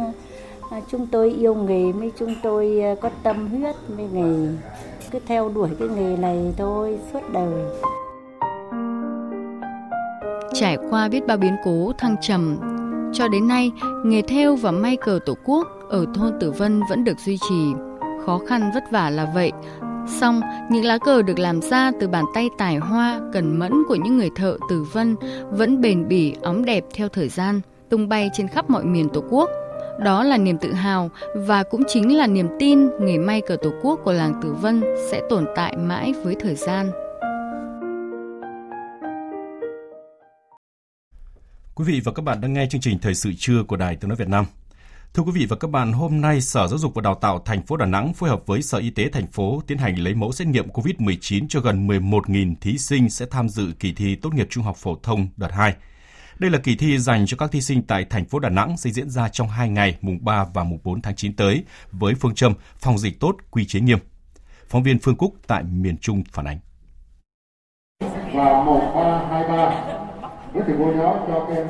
[0.91, 4.47] chúng tôi yêu nghề mới chúng tôi ờ, có tâm huyết với nghề
[5.11, 7.63] cứ theo đuổi cái nghề này thôi suốt đời.
[10.53, 12.57] Trải qua biết bao biến cố thăng trầm
[13.13, 13.71] cho đến nay
[14.05, 17.73] nghề theo và may cờ tổ quốc ở thôn Tử Vân vẫn được duy trì.
[18.25, 19.51] Khó khăn vất vả là vậy.
[20.19, 23.95] Xong, những lá cờ được làm ra từ bàn tay tài hoa, cần mẫn của
[23.95, 25.15] những người thợ Tử Vân
[25.51, 29.23] vẫn bền bỉ, óng đẹp theo thời gian, tung bay trên khắp mọi miền Tổ
[29.29, 29.49] quốc.
[29.99, 33.73] Đó là niềm tự hào và cũng chính là niềm tin nghề may cờ Tổ
[33.81, 36.91] quốc của làng Tử Vân sẽ tồn tại mãi với thời gian.
[41.75, 44.09] Quý vị và các bạn đang nghe chương trình Thời sự trưa của Đài Tiếng
[44.09, 44.45] nói Việt Nam.
[45.13, 47.61] Thưa quý vị và các bạn, hôm nay Sở Giáo dục và Đào tạo thành
[47.61, 50.31] phố Đà Nẵng phối hợp với Sở Y tế thành phố tiến hành lấy mẫu
[50.31, 54.47] xét nghiệm COVID-19 cho gần 11.000 thí sinh sẽ tham dự kỳ thi tốt nghiệp
[54.49, 55.75] trung học phổ thông đợt 2
[56.39, 58.89] đây là kỳ thi dành cho các thí sinh tại thành phố Đà Nẵng sẽ
[58.89, 62.35] diễn ra trong 2 ngày, mùng 3 và mùng 4 tháng 9 tới, với phương
[62.35, 63.99] châm phòng dịch tốt, quy chế nghiêm.
[64.69, 66.59] Phóng viên Phương Cúc tại miền Trung phản ánh.
[68.33, 69.97] Và 1323,
[70.53, 71.67] với thầy cô giáo cho các em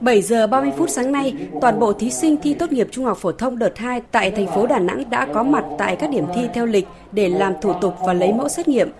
[0.00, 3.18] 7 giờ 30 phút sáng nay, toàn bộ thí sinh thi tốt nghiệp trung học
[3.18, 6.24] phổ thông đợt 2 tại thành phố Đà Nẵng đã có mặt tại các điểm
[6.34, 8.92] thi theo lịch để làm thủ tục và lấy mẫu xét nghiệm.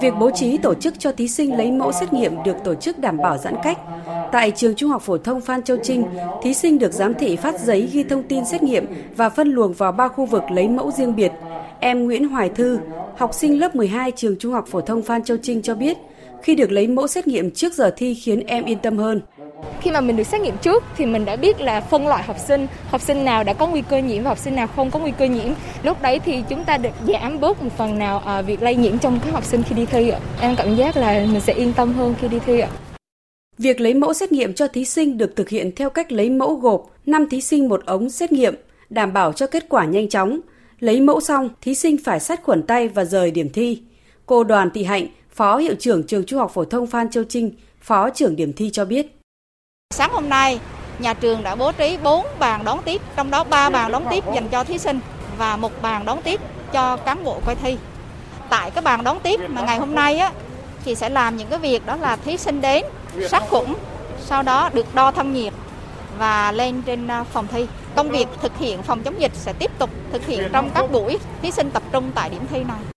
[0.00, 2.98] Việc bố trí tổ chức cho thí sinh lấy mẫu xét nghiệm được tổ chức
[2.98, 3.78] đảm bảo giãn cách.
[4.32, 6.04] Tại trường Trung học phổ thông Phan Châu Trinh,
[6.42, 9.72] thí sinh được giám thị phát giấy ghi thông tin xét nghiệm và phân luồng
[9.72, 11.32] vào ba khu vực lấy mẫu riêng biệt.
[11.80, 12.78] Em Nguyễn Hoài Thư,
[13.16, 15.96] học sinh lớp 12 trường Trung học phổ thông Phan Châu Trinh cho biết,
[16.46, 19.20] khi được lấy mẫu xét nghiệm trước giờ thi khiến em yên tâm hơn.
[19.80, 22.36] Khi mà mình được xét nghiệm trước thì mình đã biết là phân loại học
[22.46, 24.98] sinh, học sinh nào đã có nguy cơ nhiễm và học sinh nào không có
[24.98, 25.52] nguy cơ nhiễm.
[25.82, 28.98] Lúc đấy thì chúng ta được giảm bớt một phần nào à, việc lây nhiễm
[28.98, 30.20] trong các học sinh khi đi thi ạ.
[30.40, 32.68] Em cảm giác là mình sẽ yên tâm hơn khi đi thi ạ.
[33.58, 36.54] Việc lấy mẫu xét nghiệm cho thí sinh được thực hiện theo cách lấy mẫu
[36.54, 38.54] gộp 5 thí sinh một ống xét nghiệm,
[38.90, 40.40] đảm bảo cho kết quả nhanh chóng.
[40.80, 43.82] Lấy mẫu xong, thí sinh phải sát khuẩn tay và rời điểm thi.
[44.26, 47.50] Cô Đoàn Thị Hạnh, Phó Hiệu trưởng Trường Trung học Phổ thông Phan Châu Trinh,
[47.80, 49.18] Phó trưởng điểm thi cho biết.
[49.94, 50.60] Sáng hôm nay,
[50.98, 54.24] nhà trường đã bố trí 4 bàn đón tiếp, trong đó 3 bàn đón tiếp
[54.34, 55.00] dành cho thí sinh
[55.38, 56.40] và một bàn đón tiếp
[56.72, 57.76] cho cán bộ coi thi.
[58.50, 60.32] Tại cái bàn đón tiếp mà ngày hôm nay á,
[60.84, 62.84] thì sẽ làm những cái việc đó là thí sinh đến
[63.28, 63.74] sát khuẩn,
[64.20, 65.52] sau đó được đo thân nhiệt
[66.18, 67.66] và lên trên à, phòng thi.
[67.96, 71.18] Công việc thực hiện phòng chống dịch sẽ tiếp tục thực hiện trong các buổi
[71.42, 72.95] thí sinh tập trung tại điểm thi này.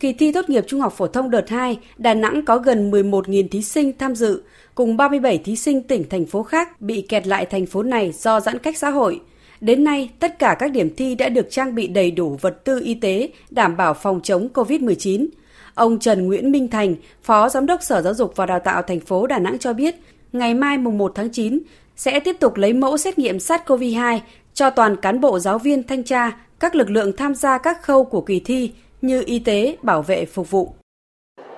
[0.00, 3.48] Kỳ thi tốt nghiệp trung học phổ thông đợt 2, Đà Nẵng có gần 11.000
[3.48, 4.42] thí sinh tham dự,
[4.74, 8.40] cùng 37 thí sinh tỉnh thành phố khác bị kẹt lại thành phố này do
[8.40, 9.20] giãn cách xã hội.
[9.60, 12.80] Đến nay, tất cả các điểm thi đã được trang bị đầy đủ vật tư
[12.84, 15.26] y tế đảm bảo phòng chống COVID-19.
[15.74, 19.00] Ông Trần Nguyễn Minh Thành, Phó Giám đốc Sở Giáo dục và Đào tạo thành
[19.00, 19.94] phố Đà Nẵng cho biết,
[20.32, 21.58] ngày mai mùng 1 tháng 9
[21.96, 24.18] sẽ tiếp tục lấy mẫu xét nghiệm SARS-CoV-2
[24.54, 26.30] cho toàn cán bộ giáo viên thanh tra,
[26.60, 28.70] các lực lượng tham gia các khâu của kỳ thi
[29.06, 30.68] như y tế, bảo vệ, phục vụ.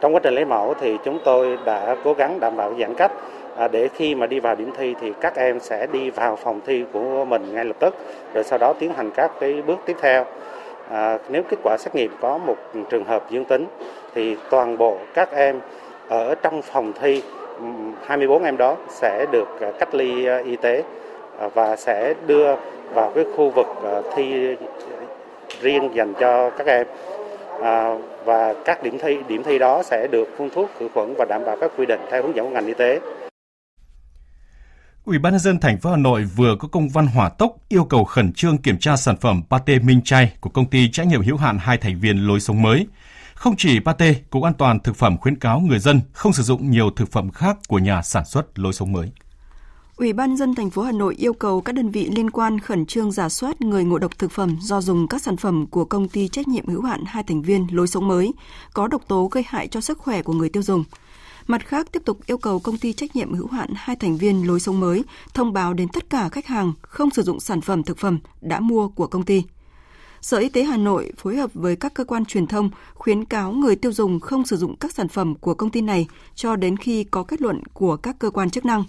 [0.01, 3.13] Trong quá trình lấy mẫu thì chúng tôi đã cố gắng đảm bảo giãn cách.
[3.57, 6.61] À, để khi mà đi vào điểm thi thì các em sẽ đi vào phòng
[6.67, 7.95] thi của mình ngay lập tức
[8.35, 10.25] rồi sau đó tiến hành các cái bước tiếp theo.
[10.91, 12.57] À, nếu kết quả xét nghiệm có một
[12.91, 13.67] trường hợp dương tính
[14.15, 15.61] thì toàn bộ các em
[16.09, 17.23] ở trong phòng thi
[18.05, 20.83] 24 em đó sẽ được à, cách ly à, y tế
[21.55, 22.57] và sẽ đưa
[22.95, 23.67] vào cái khu vực
[24.15, 24.57] thi
[25.61, 26.87] riêng dành cho các em.
[27.63, 31.25] À, và các điểm thi điểm thi đó sẽ được phun thuốc khử khuẩn và
[31.29, 33.01] đảm bảo các quy định theo hướng dẫn của ngành y tế.
[35.05, 37.85] Ủy ban nhân dân thành phố Hà Nội vừa có công văn hỏa tốc yêu
[37.85, 41.23] cầu khẩn trương kiểm tra sản phẩm pate Minh Chay của công ty trách nhiệm
[41.23, 42.87] hữu hạn hai thành viên lối sống mới.
[43.35, 46.71] Không chỉ pate, Cục An toàn thực phẩm khuyến cáo người dân không sử dụng
[46.71, 49.11] nhiều thực phẩm khác của nhà sản xuất lối sống mới.
[49.97, 52.87] Ủy ban dân thành phố Hà Nội yêu cầu các đơn vị liên quan khẩn
[52.87, 56.09] trương giả soát người ngộ độc thực phẩm do dùng các sản phẩm của công
[56.09, 58.33] ty trách nhiệm hữu hạn hai thành viên lối sống mới
[58.75, 60.85] có độc tố gây hại cho sức khỏe của người tiêu dùng.
[61.47, 64.47] Mặt khác, tiếp tục yêu cầu công ty trách nhiệm hữu hạn hai thành viên
[64.47, 65.05] lối sống mới
[65.35, 68.61] thông báo đến tất cả khách hàng không sử dụng sản phẩm thực phẩm đã
[68.61, 69.43] mua của công ty.
[70.21, 73.53] Sở Y tế Hà Nội phối hợp với các cơ quan truyền thông khuyến cáo
[73.53, 76.77] người tiêu dùng không sử dụng các sản phẩm của công ty này cho đến
[76.77, 78.85] khi có kết luận của các cơ quan chức năng.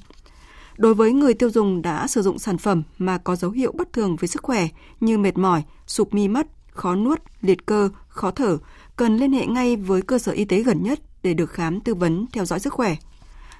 [0.77, 3.93] Đối với người tiêu dùng đã sử dụng sản phẩm mà có dấu hiệu bất
[3.93, 4.67] thường với sức khỏe
[4.99, 8.57] như mệt mỏi, sụp mi mắt, khó nuốt, liệt cơ, khó thở,
[8.95, 11.95] cần liên hệ ngay với cơ sở y tế gần nhất để được khám tư
[11.95, 12.95] vấn theo dõi sức khỏe.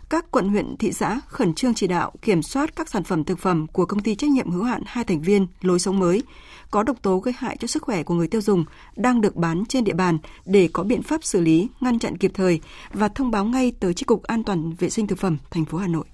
[0.10, 3.40] Các quận huyện, thị xã khẩn trương chỉ đạo kiểm soát các sản phẩm thực
[3.40, 6.24] phẩm của công ty trách nhiệm hữu hạn hai thành viên lối sống mới
[6.72, 9.64] có độc tố gây hại cho sức khỏe của người tiêu dùng đang được bán
[9.66, 12.60] trên địa bàn để có biện pháp xử lý, ngăn chặn kịp thời
[12.94, 15.78] và thông báo ngay tới Chi cục An toàn vệ sinh thực phẩm thành phố
[15.78, 16.06] Hà Nội.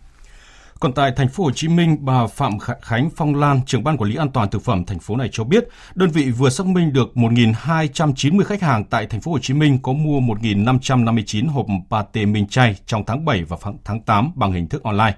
[0.84, 4.10] Còn tại thành phố Hồ Chí Minh, bà Phạm Khánh Phong Lan, trưởng ban quản
[4.10, 6.94] lý an toàn thực phẩm thành phố này cho biết, đơn vị vừa xác minh
[6.94, 12.26] được 1.290 khách hàng tại thành phố Hồ Chí Minh có mua 1.559 hộp pate
[12.26, 15.16] minh chay trong tháng 7 và tháng 8 bằng hình thức online.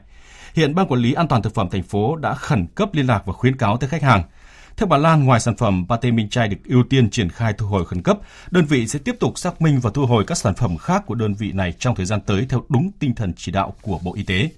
[0.53, 3.25] Hiện ban quản lý an toàn thực phẩm thành phố đã khẩn cấp liên lạc
[3.25, 4.23] và khuyến cáo tới khách hàng.
[4.77, 7.67] Theo bà Lan, ngoài sản phẩm pate minh chay được ưu tiên triển khai thu
[7.67, 8.17] hồi khẩn cấp,
[8.51, 11.15] đơn vị sẽ tiếp tục xác minh và thu hồi các sản phẩm khác của
[11.15, 14.13] đơn vị này trong thời gian tới theo đúng tinh thần chỉ đạo của Bộ
[14.15, 14.49] Y tế.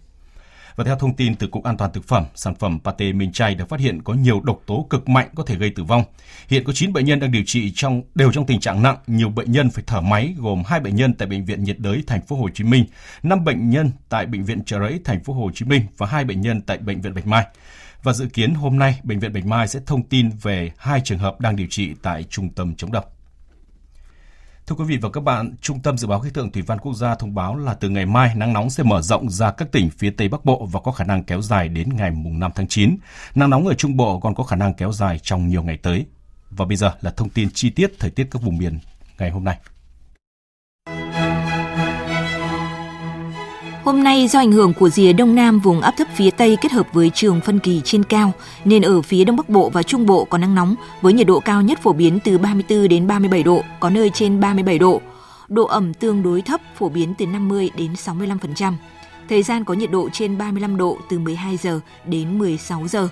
[0.78, 3.56] Và theo thông tin từ Cục An toàn Thực phẩm, sản phẩm pate minh chay
[3.56, 6.04] được phát hiện có nhiều độc tố cực mạnh có thể gây tử vong.
[6.48, 9.30] Hiện có 9 bệnh nhân đang điều trị trong đều trong tình trạng nặng, nhiều
[9.30, 12.22] bệnh nhân phải thở máy gồm 2 bệnh nhân tại bệnh viện nhiệt đới thành
[12.22, 12.86] phố Hồ Chí Minh,
[13.24, 16.24] 5 bệnh nhân tại bệnh viện Chợ Rẫy thành phố Hồ Chí Minh và 2
[16.24, 17.46] bệnh nhân tại bệnh viện Bạch Mai.
[18.04, 21.20] Và dự kiến hôm nay bệnh viện Bạch Mai sẽ thông tin về hai trường
[21.20, 23.17] hợp đang điều trị tại trung tâm chống độc.
[24.68, 26.94] Thưa quý vị và các bạn, Trung tâm Dự báo Khí tượng Thủy văn Quốc
[26.94, 29.90] gia thông báo là từ ngày mai nắng nóng sẽ mở rộng ra các tỉnh
[29.90, 32.68] phía Tây Bắc Bộ và có khả năng kéo dài đến ngày mùng 5 tháng
[32.68, 32.98] 9.
[33.36, 36.06] Nắng nóng ở Trung Bộ còn có khả năng kéo dài trong nhiều ngày tới.
[36.50, 38.80] Và bây giờ là thông tin chi tiết thời tiết các vùng miền
[39.20, 39.58] ngày hôm nay.
[43.88, 46.72] Hôm nay do ảnh hưởng của rìa đông nam vùng áp thấp phía Tây kết
[46.72, 48.34] hợp với trường phân kỳ trên cao,
[48.66, 51.40] nên ở phía Đông Bắc Bộ và Trung Bộ có nắng nóng với nhiệt độ
[51.40, 55.02] cao nhất phổ biến từ 34 đến 37 độ, có nơi trên 37 độ.
[55.48, 58.74] Độ ẩm tương đối thấp phổ biến từ 50 đến 65%.
[59.30, 63.10] Thời gian có nhiệt độ trên 35 độ từ 12 giờ đến 16 giờ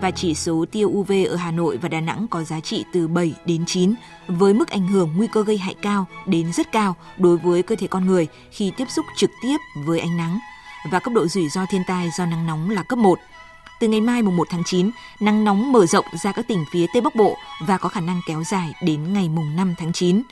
[0.00, 3.08] và chỉ số tia UV ở Hà Nội và Đà Nẵng có giá trị từ
[3.08, 3.94] 7 đến 9,
[4.28, 7.76] với mức ảnh hưởng nguy cơ gây hại cao đến rất cao đối với cơ
[7.76, 9.56] thể con người khi tiếp xúc trực tiếp
[9.86, 10.38] với ánh nắng
[10.90, 13.18] và cấp độ rủi ro thiên tai do nắng nóng là cấp 1.
[13.80, 16.86] Từ ngày mai mùng 1 tháng 9, nắng nóng mở rộng ra các tỉnh phía
[16.92, 20.22] Tây Bắc Bộ và có khả năng kéo dài đến ngày mùng 5 tháng 9.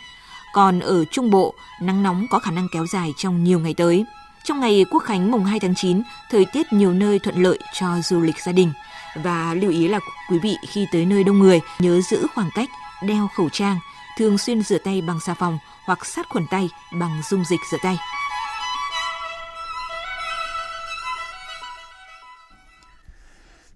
[0.52, 4.04] Còn ở Trung Bộ, nắng nóng có khả năng kéo dài trong nhiều ngày tới.
[4.44, 7.86] Trong ngày Quốc khánh mùng 2 tháng 9, thời tiết nhiều nơi thuận lợi cho
[8.04, 8.72] du lịch gia đình.
[9.24, 10.00] Và lưu ý là
[10.30, 12.68] quý vị khi tới nơi đông người nhớ giữ khoảng cách,
[13.06, 13.78] đeo khẩu trang,
[14.18, 16.68] thường xuyên rửa tay bằng xà phòng hoặc sát khuẩn tay
[17.00, 17.96] bằng dung dịch rửa tay.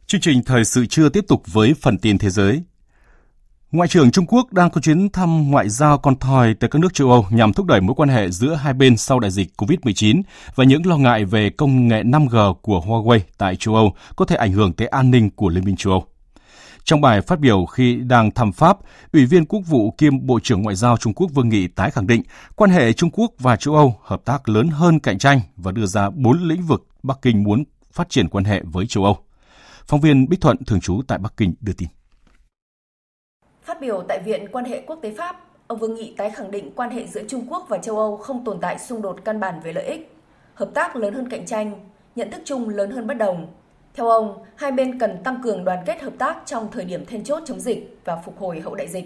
[0.07, 2.63] Chương trình thời sự trưa tiếp tục với phần tin thế giới.
[3.73, 6.95] Ngoại trưởng Trung Quốc đang có chuyến thăm ngoại giao con thoi tới các nước
[6.95, 10.23] châu Âu nhằm thúc đẩy mối quan hệ giữa hai bên sau đại dịch COVID-19
[10.55, 14.37] và những lo ngại về công nghệ 5G của Huawei tại châu Âu có thể
[14.37, 16.05] ảnh hưởng tới an ninh của Liên minh châu Âu.
[16.85, 18.79] Trong bài phát biểu khi đang thăm Pháp,
[19.13, 22.07] Ủy viên Quốc vụ kiêm Bộ trưởng Ngoại giao Trung Quốc Vương Nghị tái khẳng
[22.07, 22.23] định
[22.57, 25.87] quan hệ Trung Quốc và châu Âu hợp tác lớn hơn cạnh tranh và đưa
[25.87, 29.19] ra bốn lĩnh vực Bắc Kinh muốn phát triển quan hệ với châu Âu.
[29.87, 31.89] Phóng viên Bích Thuận thường trú tại Bắc Kinh đưa tin.
[33.71, 36.71] Phát biểu tại Viện Quan hệ Quốc tế Pháp, ông Vương Nghị tái khẳng định
[36.77, 39.61] quan hệ giữa Trung Quốc và châu Âu không tồn tại xung đột căn bản
[39.65, 40.15] về lợi ích,
[40.55, 41.73] hợp tác lớn hơn cạnh tranh,
[42.17, 43.47] nhận thức chung lớn hơn bất đồng.
[43.95, 47.25] Theo ông, hai bên cần tăng cường đoàn kết hợp tác trong thời điểm then
[47.25, 49.05] chốt chống dịch và phục hồi hậu đại dịch.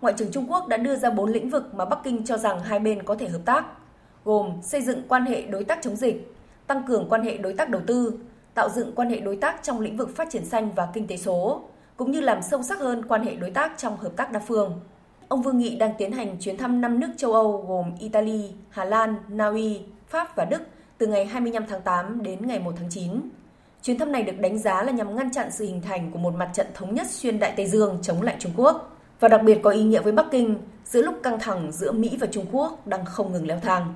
[0.00, 2.60] Ngoại trưởng Trung Quốc đã đưa ra bốn lĩnh vực mà Bắc Kinh cho rằng
[2.60, 3.64] hai bên có thể hợp tác,
[4.24, 6.34] gồm xây dựng quan hệ đối tác chống dịch,
[6.66, 8.18] tăng cường quan hệ đối tác đầu tư,
[8.54, 11.16] tạo dựng quan hệ đối tác trong lĩnh vực phát triển xanh và kinh tế
[11.16, 11.62] số,
[12.00, 14.80] cũng như làm sâu sắc hơn quan hệ đối tác trong hợp tác đa phương.
[15.28, 18.84] Ông Vương Nghị đang tiến hành chuyến thăm 5 nước châu Âu gồm Italy, Hà
[18.84, 20.62] Lan, Na Uy, Pháp và Đức
[20.98, 23.20] từ ngày 25 tháng 8 đến ngày 1 tháng 9.
[23.82, 26.34] Chuyến thăm này được đánh giá là nhằm ngăn chặn sự hình thành của một
[26.34, 29.58] mặt trận thống nhất xuyên Đại Tây Dương chống lại Trung Quốc và đặc biệt
[29.62, 32.86] có ý nghĩa với Bắc Kinh giữa lúc căng thẳng giữa Mỹ và Trung Quốc
[32.86, 33.94] đang không ngừng leo thang.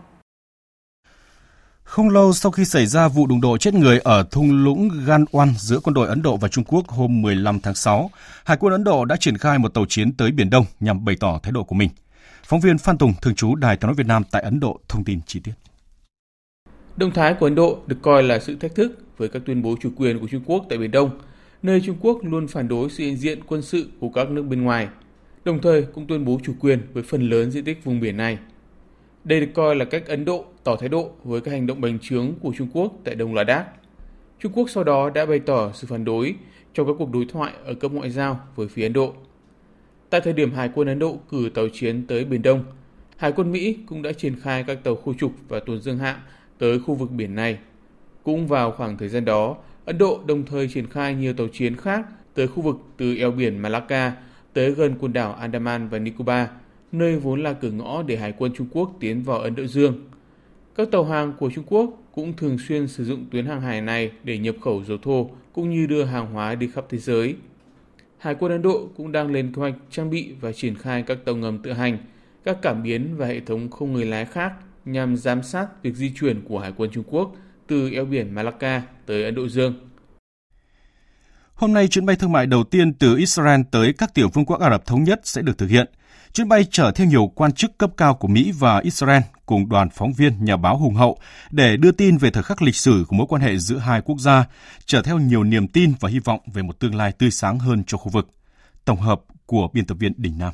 [1.84, 5.52] Không lâu sau khi xảy ra vụ đụng độ chết người ở thung lũng Ganwan
[5.56, 8.10] giữa quân đội Ấn Độ và Trung Quốc hôm 15 tháng 6,
[8.44, 11.16] Hải quân Ấn Độ đã triển khai một tàu chiến tới Biển Đông nhằm bày
[11.20, 11.90] tỏ thái độ của mình.
[12.44, 15.04] Phóng viên Phan Tùng, thường trú Đài tiếng nói Việt Nam tại Ấn Độ thông
[15.04, 15.52] tin chi tiết.
[16.96, 19.76] Động thái của Ấn Độ được coi là sự thách thức với các tuyên bố
[19.80, 21.10] chủ quyền của Trung Quốc tại Biển Đông,
[21.62, 24.62] nơi Trung Quốc luôn phản đối sự hiện diện quân sự của các nước bên
[24.62, 24.88] ngoài,
[25.44, 28.38] đồng thời cũng tuyên bố chủ quyền với phần lớn diện tích vùng biển này.
[29.24, 31.98] Đây được coi là cách Ấn Độ tỏ thái độ với các hành động bành
[31.98, 33.66] trướng của Trung Quốc tại Đông Ladakh.
[34.38, 36.34] Trung Quốc sau đó đã bày tỏ sự phản đối
[36.74, 39.14] trong các cuộc đối thoại ở cấp ngoại giao với phía Ấn Độ.
[40.10, 42.64] Tại thời điểm Hải quân Ấn Độ cử tàu chiến tới Biển Đông,
[43.16, 46.16] Hải quân Mỹ cũng đã triển khai các tàu khu trục và tuần dương hạm
[46.58, 47.58] tới khu vực biển này.
[48.22, 51.76] Cũng vào khoảng thời gian đó, Ấn Độ đồng thời triển khai nhiều tàu chiến
[51.76, 54.12] khác tới khu vực từ eo biển Malacca
[54.52, 56.48] tới gần quần đảo Andaman và Nicobar,
[56.94, 60.04] nơi vốn là cửa ngõ để Hải quân Trung Quốc tiến vào Ấn Độ Dương.
[60.76, 64.10] Các tàu hàng của Trung Quốc cũng thường xuyên sử dụng tuyến hàng hải này
[64.24, 67.34] để nhập khẩu dầu thô cũng như đưa hàng hóa đi khắp thế giới.
[68.18, 71.18] Hải quân Ấn Độ cũng đang lên kế hoạch trang bị và triển khai các
[71.24, 71.98] tàu ngầm tự hành,
[72.44, 74.52] các cảm biến và hệ thống không người lái khác
[74.84, 78.82] nhằm giám sát việc di chuyển của Hải quân Trung Quốc từ eo biển Malacca
[79.06, 79.74] tới Ấn Độ Dương.
[81.54, 84.60] Hôm nay, chuyến bay thương mại đầu tiên từ Israel tới các tiểu vương quốc
[84.60, 85.86] Ả Rập Thống Nhất sẽ được thực hiện.
[86.34, 89.90] Chuyến bay chở theo nhiều quan chức cấp cao của Mỹ và Israel cùng đoàn
[89.90, 91.18] phóng viên nhà báo hùng hậu
[91.50, 94.18] để đưa tin về thời khắc lịch sử của mối quan hệ giữa hai quốc
[94.18, 94.44] gia,
[94.84, 97.84] chở theo nhiều niềm tin và hy vọng về một tương lai tươi sáng hơn
[97.86, 98.28] cho khu vực.
[98.84, 100.52] Tổng hợp của biên tập viên Đình Nam.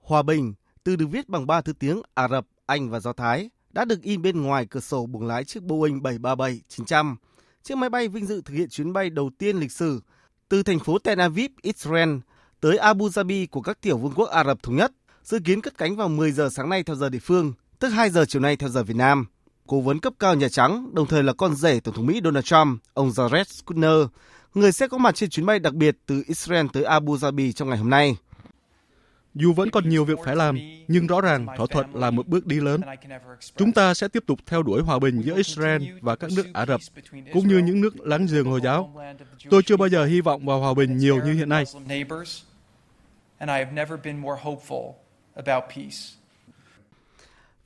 [0.00, 3.50] Hòa bình, từ được viết bằng ba thứ tiếng Ả Rập, Anh và Do Thái,
[3.70, 7.16] đã được in bên ngoài cửa sổ buồng lái chiếc Boeing 737-900,
[7.62, 10.00] chiếc máy bay vinh dự thực hiện chuyến bay đầu tiên lịch sử
[10.48, 12.18] từ thành phố Tel Aviv, Israel
[12.64, 15.78] tới Abu Dhabi của các tiểu vương quốc Ả Rập Thống Nhất, dự kiến cất
[15.78, 18.56] cánh vào 10 giờ sáng nay theo giờ địa phương, tức 2 giờ chiều nay
[18.56, 19.26] theo giờ Việt Nam.
[19.66, 22.44] Cố vấn cấp cao Nhà Trắng, đồng thời là con rể Tổng thống Mỹ Donald
[22.44, 24.06] Trump, ông Jared Kushner,
[24.54, 27.68] người sẽ có mặt trên chuyến bay đặc biệt từ Israel tới Abu Dhabi trong
[27.68, 28.16] ngày hôm nay.
[29.34, 32.46] Dù vẫn còn nhiều việc phải làm, nhưng rõ ràng thỏa thuận là một bước
[32.46, 32.80] đi lớn.
[33.56, 36.66] Chúng ta sẽ tiếp tục theo đuổi hòa bình giữa Israel và các nước Ả
[36.66, 36.80] Rập,
[37.32, 38.94] cũng như những nước láng giềng Hồi giáo.
[39.50, 41.64] Tôi chưa bao giờ hy vọng vào hòa bình nhiều như hiện nay.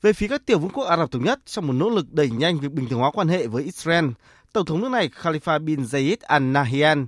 [0.01, 2.29] Về phía các tiểu vương quốc Ả Rập Thống Nhất, trong một nỗ lực đẩy
[2.29, 4.05] nhanh việc bình thường hóa quan hệ với Israel,
[4.53, 7.07] Tổng thống nước này Khalifa bin Zayed al Nahyan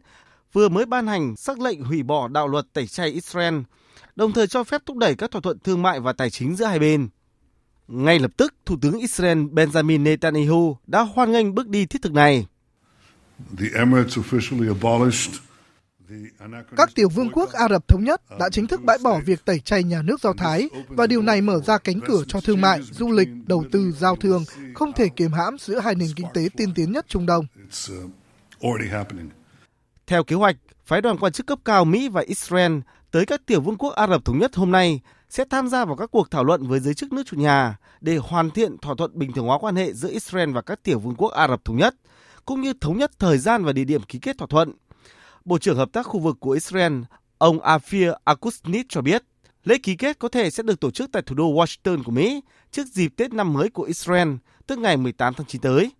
[0.54, 3.60] vừa mới ban hành sắc lệnh hủy bỏ đạo luật tẩy chay Israel,
[4.16, 6.66] đồng thời cho phép thúc đẩy các thỏa thuận thương mại và tài chính giữa
[6.66, 7.10] hai bên.
[7.88, 12.14] Ngay lập tức, Thủ tướng Israel Benjamin Netanyahu đã hoan nghênh bước đi thiết thực
[12.14, 12.46] này.
[16.78, 19.60] Các tiểu vương quốc Ả Rập Thống Nhất đã chính thức bãi bỏ việc tẩy
[19.60, 22.82] chay nhà nước Do Thái và điều này mở ra cánh cửa cho thương mại,
[22.82, 24.44] du lịch, đầu tư, giao thương
[24.76, 27.46] không thể kiềm hãm giữa hai nền kinh tế tiên tiến nhất Trung Đông.
[30.08, 32.80] Theo kế hoạch, phái đoàn quan chức cấp cao Mỹ và Israel
[33.12, 35.96] tới các tiểu vương quốc Ả Rập Thống Nhất hôm nay sẽ tham gia vào
[35.96, 39.20] các cuộc thảo luận với giới chức nước chủ nhà để hoàn thiện thỏa thuận
[39.20, 41.78] bình thường hóa quan hệ giữa Israel và các tiểu vương quốc Ả Rập Thống
[41.78, 41.96] Nhất,
[42.46, 44.72] cũng như thống nhất thời gian và địa điểm ký kết thỏa thuận.
[45.46, 47.02] Bộ trưởng Hợp tác khu vực của Israel,
[47.38, 49.24] ông Afir Akusnit cho biết,
[49.64, 52.42] lễ ký kết có thể sẽ được tổ chức tại thủ đô Washington của Mỹ
[52.72, 54.34] trước dịp Tết năm mới của Israel,
[54.68, 55.92] tức ngày 18 tháng 9 tới.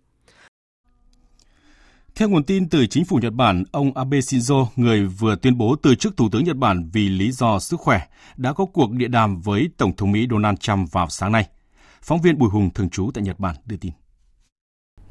[2.14, 5.76] Theo nguồn tin từ chính phủ Nhật Bản, ông Abe Shinzo, người vừa tuyên bố
[5.82, 8.00] từ chức Thủ tướng Nhật Bản vì lý do sức khỏe,
[8.36, 11.48] đã có cuộc điện đàm với Tổng thống Mỹ Donald Trump vào sáng nay.
[12.02, 13.92] Phóng viên Bùi Hùng thường trú tại Nhật Bản đưa tin.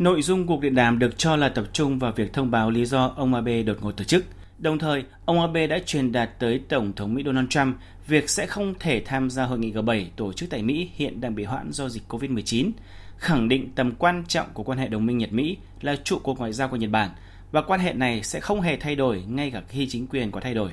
[0.01, 2.85] Nội dung cuộc điện đàm được cho là tập trung vào việc thông báo lý
[2.85, 4.25] do ông Abe đột ngột từ chức.
[4.57, 8.45] Đồng thời, ông Abe đã truyền đạt tới Tổng thống Mỹ Donald Trump việc sẽ
[8.45, 11.71] không thể tham gia hội nghị G7 tổ chức tại Mỹ hiện đang bị hoãn
[11.71, 12.71] do dịch COVID-19,
[13.17, 16.53] khẳng định tầm quan trọng của quan hệ đồng minh Nhật-Mỹ là trụ cột ngoại
[16.53, 17.09] giao của Nhật Bản
[17.51, 20.39] và quan hệ này sẽ không hề thay đổi ngay cả khi chính quyền có
[20.39, 20.71] thay đổi.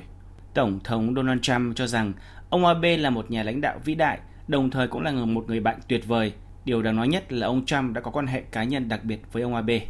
[0.53, 2.13] Tổng thống Donald Trump cho rằng
[2.49, 5.59] ông Abe là một nhà lãnh đạo vĩ đại, đồng thời cũng là một người
[5.59, 6.33] bạn tuyệt vời.
[6.65, 9.19] Điều đáng nói nhất là ông Trump đã có quan hệ cá nhân đặc biệt
[9.31, 9.81] với ông Abe.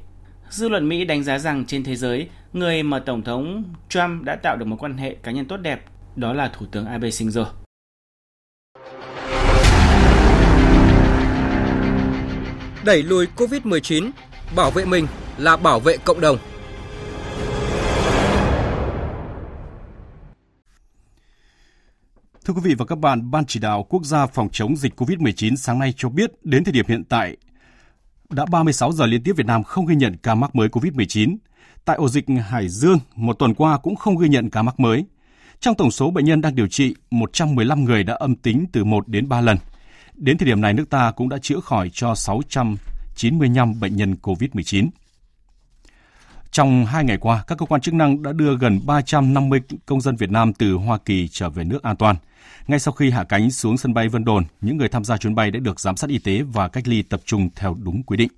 [0.49, 4.35] Dư luận Mỹ đánh giá rằng trên thế giới, người mà Tổng thống Trump đã
[4.35, 7.45] tạo được một quan hệ cá nhân tốt đẹp đó là Thủ tướng Abe Shinzo.
[12.89, 14.11] đẩy lùi Covid-19,
[14.55, 15.07] bảo vệ mình
[15.37, 16.37] là bảo vệ cộng đồng.
[22.45, 25.55] Thưa quý vị và các bạn, Ban chỉ đạo quốc gia phòng chống dịch COVID-19
[25.55, 27.37] sáng nay cho biết đến thời điểm hiện tại
[28.29, 31.37] đã 36 giờ liên tiếp Việt Nam không ghi nhận ca mắc mới COVID-19.
[31.85, 35.05] Tại ổ dịch Hải Dương, một tuần qua cũng không ghi nhận ca mắc mới.
[35.59, 39.07] Trong tổng số bệnh nhân đang điều trị, 115 người đã âm tính từ 1
[39.07, 39.57] đến 3 lần.
[40.13, 44.89] Đến thời điểm này, nước ta cũng đã chữa khỏi cho 695 bệnh nhân COVID-19.
[46.51, 50.15] Trong hai ngày qua, các cơ quan chức năng đã đưa gần 350 công dân
[50.15, 52.15] Việt Nam từ Hoa Kỳ trở về nước an toàn.
[52.67, 55.35] Ngay sau khi hạ cánh xuống sân bay Vân Đồn, những người tham gia chuyến
[55.35, 58.17] bay đã được giám sát y tế và cách ly tập trung theo đúng quy
[58.17, 58.31] định.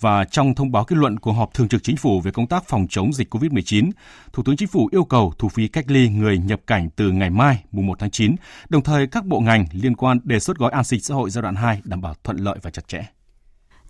[0.00, 2.64] Và trong thông báo kết luận của họp thường trực chính phủ về công tác
[2.68, 3.90] phòng chống dịch COVID-19,
[4.32, 7.30] Thủ tướng Chính phủ yêu cầu thu phí cách ly người nhập cảnh từ ngày
[7.30, 8.34] mai, mùng 1 tháng 9,
[8.68, 11.42] đồng thời các bộ ngành liên quan đề xuất gói an sinh xã hội giai
[11.42, 13.04] đoạn 2 đảm bảo thuận lợi và chặt chẽ.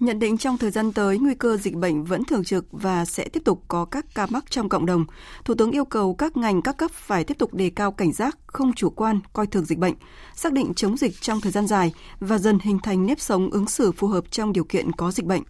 [0.00, 3.28] Nhận định trong thời gian tới, nguy cơ dịch bệnh vẫn thường trực và sẽ
[3.28, 5.04] tiếp tục có các ca mắc trong cộng đồng.
[5.44, 8.38] Thủ tướng yêu cầu các ngành các cấp phải tiếp tục đề cao cảnh giác,
[8.46, 9.94] không chủ quan, coi thường dịch bệnh,
[10.34, 13.66] xác định chống dịch trong thời gian dài và dần hình thành nếp sống ứng
[13.66, 15.42] xử phù hợp trong điều kiện có dịch bệnh.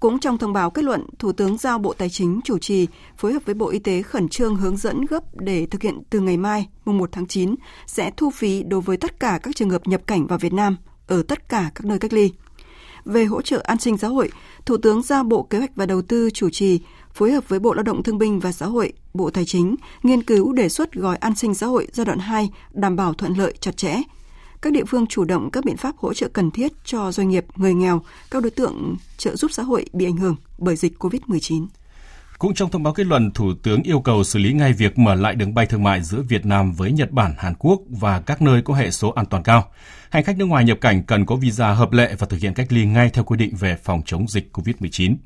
[0.00, 3.32] Cũng trong thông báo kết luận, Thủ tướng giao Bộ Tài chính chủ trì phối
[3.32, 6.36] hợp với Bộ Y tế khẩn trương hướng dẫn gấp để thực hiện từ ngày
[6.36, 7.54] mai, mùng 1 tháng 9,
[7.86, 10.76] sẽ thu phí đối với tất cả các trường hợp nhập cảnh vào Việt Nam
[11.06, 12.32] ở tất cả các nơi cách ly
[13.04, 14.30] về hỗ trợ an sinh xã hội,
[14.66, 16.80] Thủ tướng giao Bộ Kế hoạch và Đầu tư chủ trì
[17.14, 20.22] phối hợp với Bộ Lao động Thương binh và Xã hội, Bộ Tài chính nghiên
[20.22, 23.54] cứu đề xuất gói an sinh xã hội giai đoạn 2 đảm bảo thuận lợi
[23.60, 24.02] chặt chẽ.
[24.62, 27.44] Các địa phương chủ động các biện pháp hỗ trợ cần thiết cho doanh nghiệp,
[27.56, 31.66] người nghèo, các đối tượng trợ giúp xã hội bị ảnh hưởng bởi dịch COVID-19.
[32.40, 35.14] Cũng trong thông báo kết luận, Thủ tướng yêu cầu xử lý ngay việc mở
[35.14, 38.42] lại đường bay thương mại giữa Việt Nam với Nhật Bản, Hàn Quốc và các
[38.42, 39.68] nơi có hệ số an toàn cao.
[40.10, 42.72] Hành khách nước ngoài nhập cảnh cần có visa hợp lệ và thực hiện cách
[42.72, 45.16] ly ngay theo quy định về phòng chống dịch COVID-19.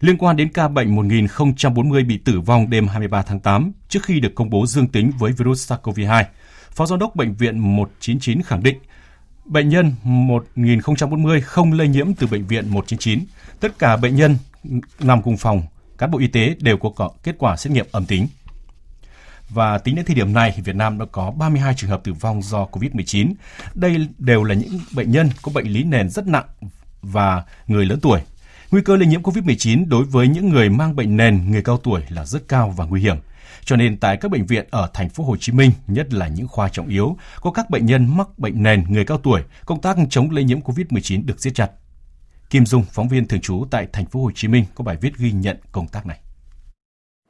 [0.00, 4.20] Liên quan đến ca bệnh 1040 bị tử vong đêm 23 tháng 8 trước khi
[4.20, 6.24] được công bố dương tính với virus SARS-CoV-2,
[6.70, 8.78] Phó Giám đốc Bệnh viện 199 khẳng định
[9.44, 13.24] bệnh nhân 1040 không lây nhiễm từ bệnh viện 199.
[13.60, 14.36] Tất cả bệnh nhân
[15.00, 15.62] nằm cùng phòng
[16.00, 18.28] cán bộ y tế đều có kết quả xét nghiệm âm tính.
[19.48, 22.42] Và tính đến thời điểm này, Việt Nam đã có 32 trường hợp tử vong
[22.42, 23.32] do COVID-19.
[23.74, 26.44] Đây đều là những bệnh nhân có bệnh lý nền rất nặng
[27.02, 28.20] và người lớn tuổi.
[28.70, 32.00] Nguy cơ lây nhiễm COVID-19 đối với những người mang bệnh nền, người cao tuổi
[32.08, 33.16] là rất cao và nguy hiểm.
[33.64, 36.48] Cho nên tại các bệnh viện ở thành phố Hồ Chí Minh, nhất là những
[36.48, 39.96] khoa trọng yếu, có các bệnh nhân mắc bệnh nền, người cao tuổi, công tác
[40.10, 41.70] chống lây nhiễm COVID-19 được siết chặt.
[42.50, 45.10] Kim Dung, phóng viên thường trú tại thành phố Hồ Chí Minh có bài viết
[45.18, 46.20] ghi nhận công tác này.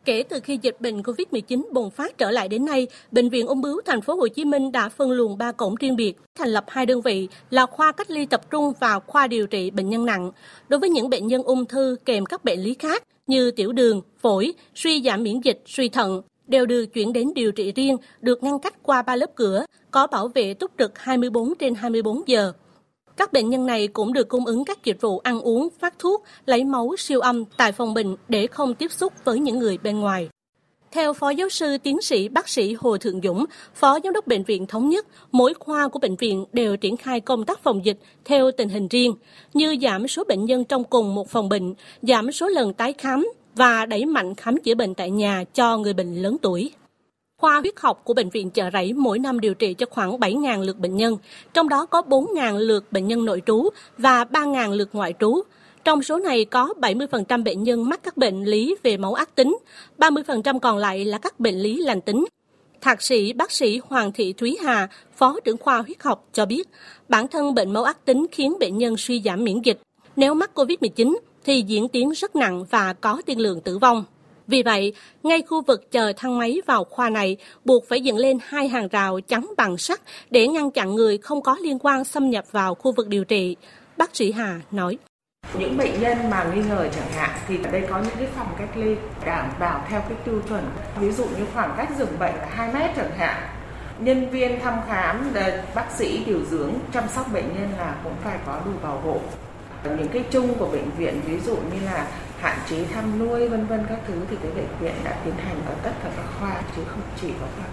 [0.05, 3.61] Kể từ khi dịch bệnh COVID-19 bùng phát trở lại đến nay, Bệnh viện Ung
[3.61, 6.64] bướu Thành phố Hồ Chí Minh đã phân luồng ba cổng riêng biệt, thành lập
[6.68, 10.07] hai đơn vị là khoa cách ly tập trung và khoa điều trị bệnh nhân
[10.07, 10.31] nặng.
[10.68, 14.03] Đối với những bệnh nhân ung thư kèm các bệnh lý khác như tiểu đường,
[14.21, 18.43] phổi, suy giảm miễn dịch, suy thận đều được chuyển đến điều trị riêng, được
[18.43, 22.53] ngăn cách qua ba lớp cửa, có bảo vệ túc trực 24 trên 24 giờ.
[23.21, 26.23] Các bệnh nhân này cũng được cung ứng các dịch vụ ăn uống, phát thuốc,
[26.47, 30.01] lấy máu, siêu âm tại phòng bệnh để không tiếp xúc với những người bên
[30.01, 30.29] ngoài.
[30.93, 33.45] Theo Phó Giáo sư Tiến sĩ Bác sĩ Hồ Thượng Dũng,
[33.75, 37.21] Phó Giám đốc Bệnh viện Thống nhất, mỗi khoa của bệnh viện đều triển khai
[37.21, 39.14] công tác phòng dịch theo tình hình riêng,
[39.55, 43.29] như giảm số bệnh nhân trong cùng một phòng bệnh, giảm số lần tái khám
[43.55, 46.71] và đẩy mạnh khám chữa bệnh tại nhà cho người bệnh lớn tuổi.
[47.41, 50.62] Khoa huyết học của Bệnh viện Chợ Rẫy mỗi năm điều trị cho khoảng 7.000
[50.64, 51.16] lượt bệnh nhân,
[51.55, 53.68] trong đó có 4.000 lượt bệnh nhân nội trú
[53.99, 55.43] và 3.000 lượt ngoại trú.
[55.84, 59.59] Trong số này có 70% bệnh nhân mắc các bệnh lý về máu ác tính,
[59.99, 62.24] 30% còn lại là các bệnh lý lành tính.
[62.80, 66.68] Thạc sĩ bác sĩ Hoàng Thị Thúy Hà, Phó trưởng khoa huyết học cho biết,
[67.09, 69.80] bản thân bệnh máu ác tính khiến bệnh nhân suy giảm miễn dịch.
[70.16, 74.05] Nếu mắc COVID-19 thì diễn tiến rất nặng và có tiên lượng tử vong.
[74.51, 74.92] Vì vậy,
[75.22, 78.88] ngay khu vực chờ thang máy vào khoa này buộc phải dựng lên hai hàng
[78.88, 82.74] rào chắn bằng sắt để ngăn chặn người không có liên quan xâm nhập vào
[82.74, 83.57] khu vực điều trị.
[83.96, 84.98] Bác sĩ Hà nói.
[85.59, 88.55] Những bệnh nhân mà nghi ngờ chẳng hạn thì ở đây có những cái phòng
[88.59, 88.94] cách ly
[89.26, 90.64] đảm bảo theo cái tiêu chuẩn.
[91.01, 93.48] Ví dụ như khoảng cách giường bệnh là 2 mét chẳng hạn.
[94.01, 98.14] Nhân viên thăm khám, ờ, bác sĩ điều dưỡng chăm sóc bệnh nhân là cũng
[98.24, 99.20] phải có đủ bảo hộ.
[99.84, 102.07] Những cái chung của bệnh viện ví dụ như là
[102.41, 105.57] hạn chế thăm nuôi vân vân các thứ thì cái bệnh viện đã tiến hành
[105.66, 107.66] ở tất cả các khoa chứ không chỉ có khoa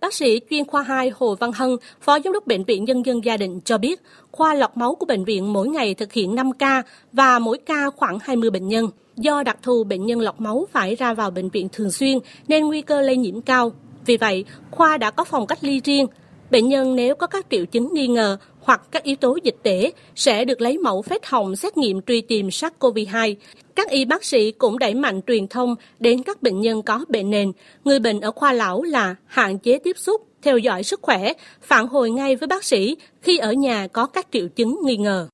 [0.00, 3.24] Bác sĩ chuyên khoa 2 Hồ Văn Hân, Phó Giám đốc Bệnh viện Nhân dân
[3.24, 4.00] Gia đình cho biết,
[4.30, 7.90] khoa lọc máu của bệnh viện mỗi ngày thực hiện 5 ca và mỗi ca
[7.96, 8.88] khoảng 20 bệnh nhân.
[9.16, 12.18] Do đặc thù bệnh nhân lọc máu phải ra vào bệnh viện thường xuyên
[12.48, 13.72] nên nguy cơ lây nhiễm cao.
[14.06, 16.06] Vì vậy, khoa đã có phòng cách ly riêng.
[16.50, 18.36] Bệnh nhân nếu có các triệu chứng nghi ngờ
[18.70, 22.20] hoặc các yếu tố dịch tễ sẽ được lấy mẫu phết hồng xét nghiệm truy
[22.20, 23.34] tìm SARS-CoV-2.
[23.74, 27.30] Các y bác sĩ cũng đẩy mạnh truyền thông đến các bệnh nhân có bệnh
[27.30, 27.52] nền,
[27.84, 31.86] người bệnh ở khoa lão là hạn chế tiếp xúc, theo dõi sức khỏe, phản
[31.86, 35.28] hồi ngay với bác sĩ khi ở nhà có các triệu chứng nghi ngờ.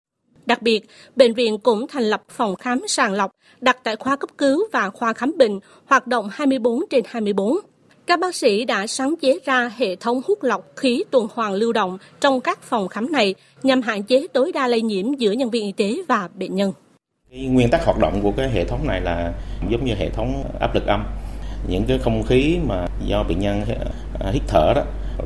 [0.47, 0.81] Đặc biệt,
[1.17, 3.31] bệnh viện cũng thành lập phòng khám sàng lọc
[3.61, 7.57] đặt tại khoa cấp cứu và khoa khám bệnh, hoạt động 24 trên 24.
[8.07, 11.73] Các bác sĩ đã sáng chế ra hệ thống hút lọc khí tuần hoàn lưu
[11.73, 15.51] động trong các phòng khám này nhằm hạn chế tối đa lây nhiễm giữa nhân
[15.51, 16.73] viên y tế và bệnh nhân.
[17.31, 19.33] Nguyên tắc hoạt động của cái hệ thống này là
[19.69, 21.07] giống như hệ thống áp lực âm.
[21.69, 23.63] Những cái không khí mà do bệnh nhân
[24.21, 24.83] ờ, hít thở đó,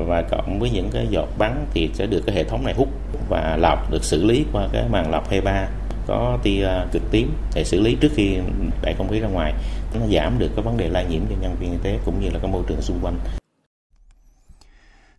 [0.07, 2.87] và cộng với những cái giọt bắn thì sẽ được cái hệ thống này hút
[3.29, 5.67] và lọc, được xử lý qua cái màng lọc HEPA
[6.07, 8.37] có tia ờ, cực tím để xử lý trước khi
[8.81, 9.53] đẩy không khí ra ngoài
[9.99, 12.29] nó giảm được cái vấn đề lây nhiễm cho nhân viên y tế cũng như
[12.29, 13.19] là cái môi trường xung quanh.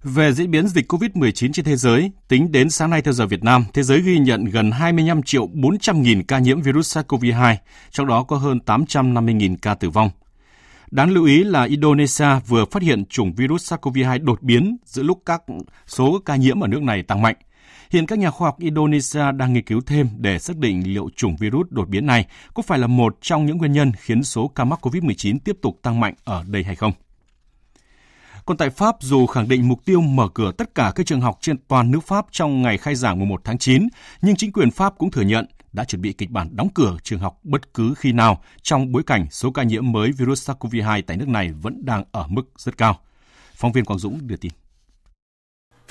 [0.04, 3.44] Về diễn biến dịch COVID-19 trên thế giới, tính đến sáng nay theo giờ Việt
[3.44, 7.56] Nam, thế giới ghi nhận gần 25 triệu 400 nghìn ca nhiễm virus SARS-CoV-2,
[7.90, 10.10] trong đó có hơn 850 nghìn ca tử vong.
[10.90, 15.22] Đáng lưu ý là Indonesia vừa phát hiện chủng virus SARS-CoV-2 đột biến giữa lúc
[15.26, 15.42] các
[15.86, 17.36] số ca nhiễm ở nước này tăng mạnh.
[17.92, 21.36] Hiện các nhà khoa học Indonesia đang nghiên cứu thêm để xác định liệu chủng
[21.36, 24.64] virus đột biến này có phải là một trong những nguyên nhân khiến số ca
[24.64, 26.92] mắc COVID-19 tiếp tục tăng mạnh ở đây hay không.
[28.46, 31.38] Còn tại Pháp, dù khẳng định mục tiêu mở cửa tất cả các trường học
[31.40, 33.88] trên toàn nước Pháp trong ngày khai giảng mùng 1 tháng 9,
[34.22, 37.20] nhưng chính quyền Pháp cũng thừa nhận đã chuẩn bị kịch bản đóng cửa trường
[37.20, 41.16] học bất cứ khi nào trong bối cảnh số ca nhiễm mới virus SARS-CoV-2 tại
[41.16, 42.98] nước này vẫn đang ở mức rất cao.
[43.54, 44.52] Phóng viên Quang Dũng đưa tin.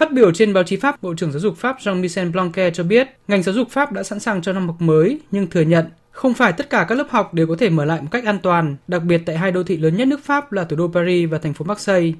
[0.02, 3.08] Phát biểu trên báo chí Pháp, Bộ trưởng Giáo dục Pháp Jean-Michel Blanquer cho biết
[3.28, 6.34] ngành giáo dục Pháp đã sẵn sàng cho năm học mới nhưng thừa nhận không
[6.34, 8.76] phải tất cả các lớp học đều có thể mở lại một cách an toàn,
[8.88, 11.38] đặc biệt tại hai đô thị lớn nhất nước Pháp là thủ đô Paris và
[11.38, 12.12] thành phố Marseille.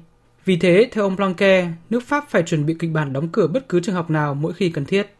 [0.44, 3.68] Vì thế, theo ông Blanquer, nước Pháp phải chuẩn bị kịch bản đóng cửa bất
[3.68, 5.14] cứ trường học nào mỗi khi cần thiết.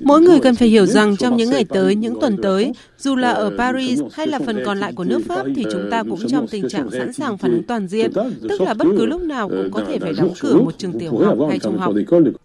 [0.00, 3.30] Mỗi người cần phải hiểu rằng trong những ngày tới, những tuần tới, dù là
[3.30, 6.48] ở Paris hay là phần còn lại của nước Pháp thì chúng ta cũng trong
[6.48, 8.12] tình trạng sẵn sàng phản ứng toàn diện,
[8.48, 11.18] tức là bất cứ lúc nào cũng có thể phải đóng cửa một trường tiểu
[11.18, 11.94] học hay trung học.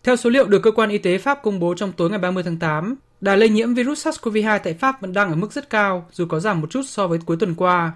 [0.03, 2.43] Theo số liệu được cơ quan y tế Pháp công bố trong tối ngày 30
[2.43, 6.05] tháng 8, đà lây nhiễm virus SARS-CoV-2 tại Pháp vẫn đang ở mức rất cao,
[6.11, 7.93] dù có giảm một chút so với cuối tuần qua.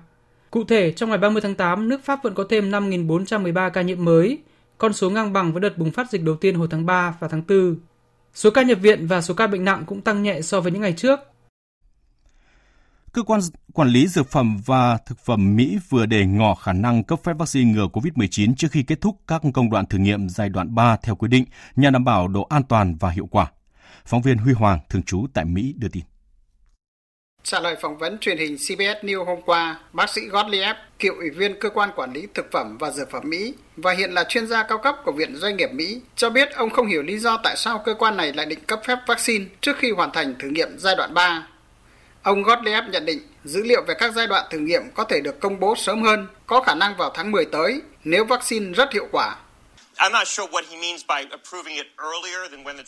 [0.52, 4.06] Cụ thể, trong ngày 30 tháng 8, nước Pháp vẫn có thêm 5.413 ca nhiễm
[4.06, 4.38] mới,
[4.78, 7.28] con số ngang bằng với đợt bùng phát dịch đầu tiên hồi tháng 3 và
[7.28, 7.76] tháng 4.
[8.36, 10.82] Số ca nhập viện và số ca bệnh nặng cũng tăng nhẹ so với những
[10.82, 11.20] ngày trước.
[13.12, 13.40] Cơ quan
[13.74, 17.34] quản lý dược phẩm và thực phẩm Mỹ vừa đề ngỏ khả năng cấp phép
[17.38, 20.98] vaccine ngừa COVID-19 trước khi kết thúc các công đoạn thử nghiệm giai đoạn 3
[21.04, 23.52] theo quy định nhằm đảm bảo độ an toàn và hiệu quả.
[24.06, 26.04] Phóng viên Huy Hoàng, thường trú tại Mỹ đưa tin.
[27.46, 31.30] Trả lời phỏng vấn truyền hình CBS News hôm qua, bác sĩ Gottlieb, cựu ủy
[31.30, 34.48] viên cơ quan quản lý thực phẩm và dược phẩm Mỹ và hiện là chuyên
[34.48, 37.38] gia cao cấp của Viện Doanh nghiệp Mỹ, cho biết ông không hiểu lý do
[37.44, 40.48] tại sao cơ quan này lại định cấp phép vaccine trước khi hoàn thành thử
[40.48, 41.48] nghiệm giai đoạn 3.
[42.24, 45.40] Ông Gottlieb nhận định dữ liệu về các giai đoạn thử nghiệm có thể được
[45.40, 49.08] công bố sớm hơn, có khả năng vào tháng 10 tới nếu vaccine rất hiệu
[49.12, 49.36] quả.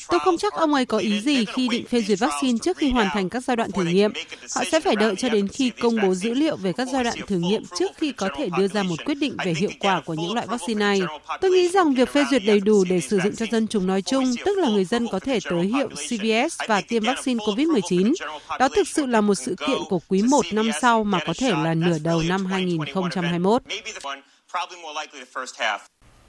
[0.10, 2.92] Tôi không chắc ông ấy có ý gì khi định phê duyệt vaccine trước khi
[2.92, 4.14] hoàn thành các giai đoạn thử nghiệm.
[4.56, 7.18] Họ sẽ phải đợi cho đến khi công bố dữ liệu về các giai đoạn
[7.28, 10.14] thử nghiệm trước khi có thể đưa ra một quyết định về hiệu quả của
[10.14, 11.02] những loại vaccine này.
[11.42, 14.02] Tôi nghĩ rằng việc phê duyệt đầy đủ để sử dụng cho dân chúng nói
[14.02, 18.14] chung, tức là người dân có thể tới hiệu CVS và tiêm vaccine COVID-19.
[18.60, 21.52] Đó thực sự là một sự kiện của quý 1 năm sau mà có thể
[21.52, 23.62] là nửa đầu năm 2021.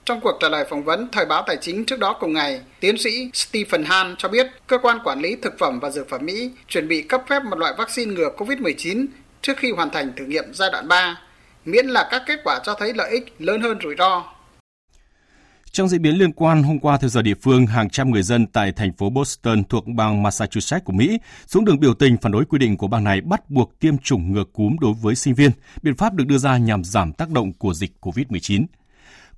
[0.09, 2.97] Trong cuộc trả lời phỏng vấn Thời báo Tài chính trước đó cùng ngày, tiến
[2.97, 6.51] sĩ Stephen Hahn cho biết cơ quan quản lý thực phẩm và dược phẩm Mỹ
[6.67, 9.05] chuẩn bị cấp phép một loại vaccine ngừa COVID-19
[9.41, 11.21] trước khi hoàn thành thử nghiệm giai đoạn 3,
[11.65, 14.23] miễn là các kết quả cho thấy lợi ích lớn hơn rủi ro.
[15.71, 18.47] Trong diễn biến liên quan, hôm qua theo giờ địa phương, hàng trăm người dân
[18.47, 22.45] tại thành phố Boston thuộc bang Massachusetts của Mỹ xuống đường biểu tình phản đối
[22.45, 25.51] quy định của bang này bắt buộc tiêm chủng ngừa cúm đối với sinh viên.
[25.81, 28.65] Biện pháp được đưa ra nhằm giảm tác động của dịch COVID-19.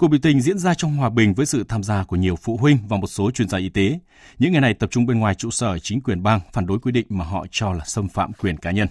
[0.01, 2.57] Cuộc biểu tình diễn ra trong hòa bình với sự tham gia của nhiều phụ
[2.57, 3.99] huynh và một số chuyên gia y tế.
[4.39, 6.91] Những ngày này tập trung bên ngoài trụ sở chính quyền bang phản đối quy
[6.91, 8.87] định mà họ cho là xâm phạm quyền cá nhân.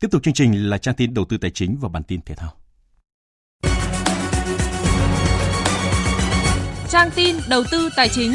[0.00, 2.34] Tiếp tục chương trình là trang tin đầu tư tài chính và bản tin thể
[2.34, 2.52] thao.
[6.88, 8.32] Trang tin đầu tư tài chính.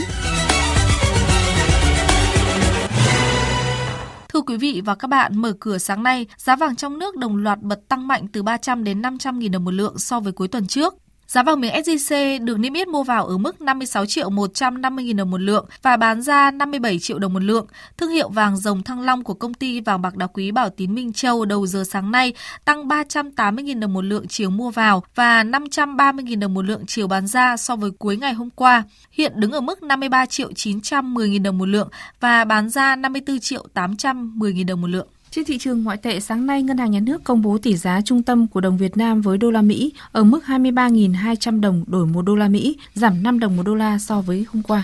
[4.30, 7.36] Thưa quý vị và các bạn, mở cửa sáng nay, giá vàng trong nước đồng
[7.36, 10.47] loạt bật tăng mạnh từ 300 đến 500 nghìn đồng một lượng so với cuối
[10.47, 10.93] tuần trước.
[11.28, 15.17] Giá vàng miếng SJC được niêm yết mua vào ở mức 56 triệu 150 000
[15.17, 17.67] đồng một lượng và bán ra 57 triệu đồng một lượng.
[17.97, 20.95] Thương hiệu vàng dòng thăng long của công ty vàng bạc đá quý Bảo Tín
[20.95, 22.34] Minh Châu đầu giờ sáng nay
[22.65, 26.84] tăng 380 000 đồng một lượng chiều mua vào và 530 000 đồng một lượng
[26.88, 28.84] chiều bán ra so với cuối ngày hôm qua.
[29.11, 33.39] Hiện đứng ở mức 53 triệu 910 000 đồng một lượng và bán ra 54
[33.39, 35.07] triệu 810 000 đồng một lượng.
[35.36, 38.02] Trên thị trường ngoại tệ sáng nay, Ngân hàng Nhà nước công bố tỷ giá
[38.02, 42.08] trung tâm của đồng Việt Nam với đô la Mỹ ở mức 23.200 đồng đổi
[42.08, 44.84] một đô la Mỹ, giảm 5 đồng một đô la so với hôm qua.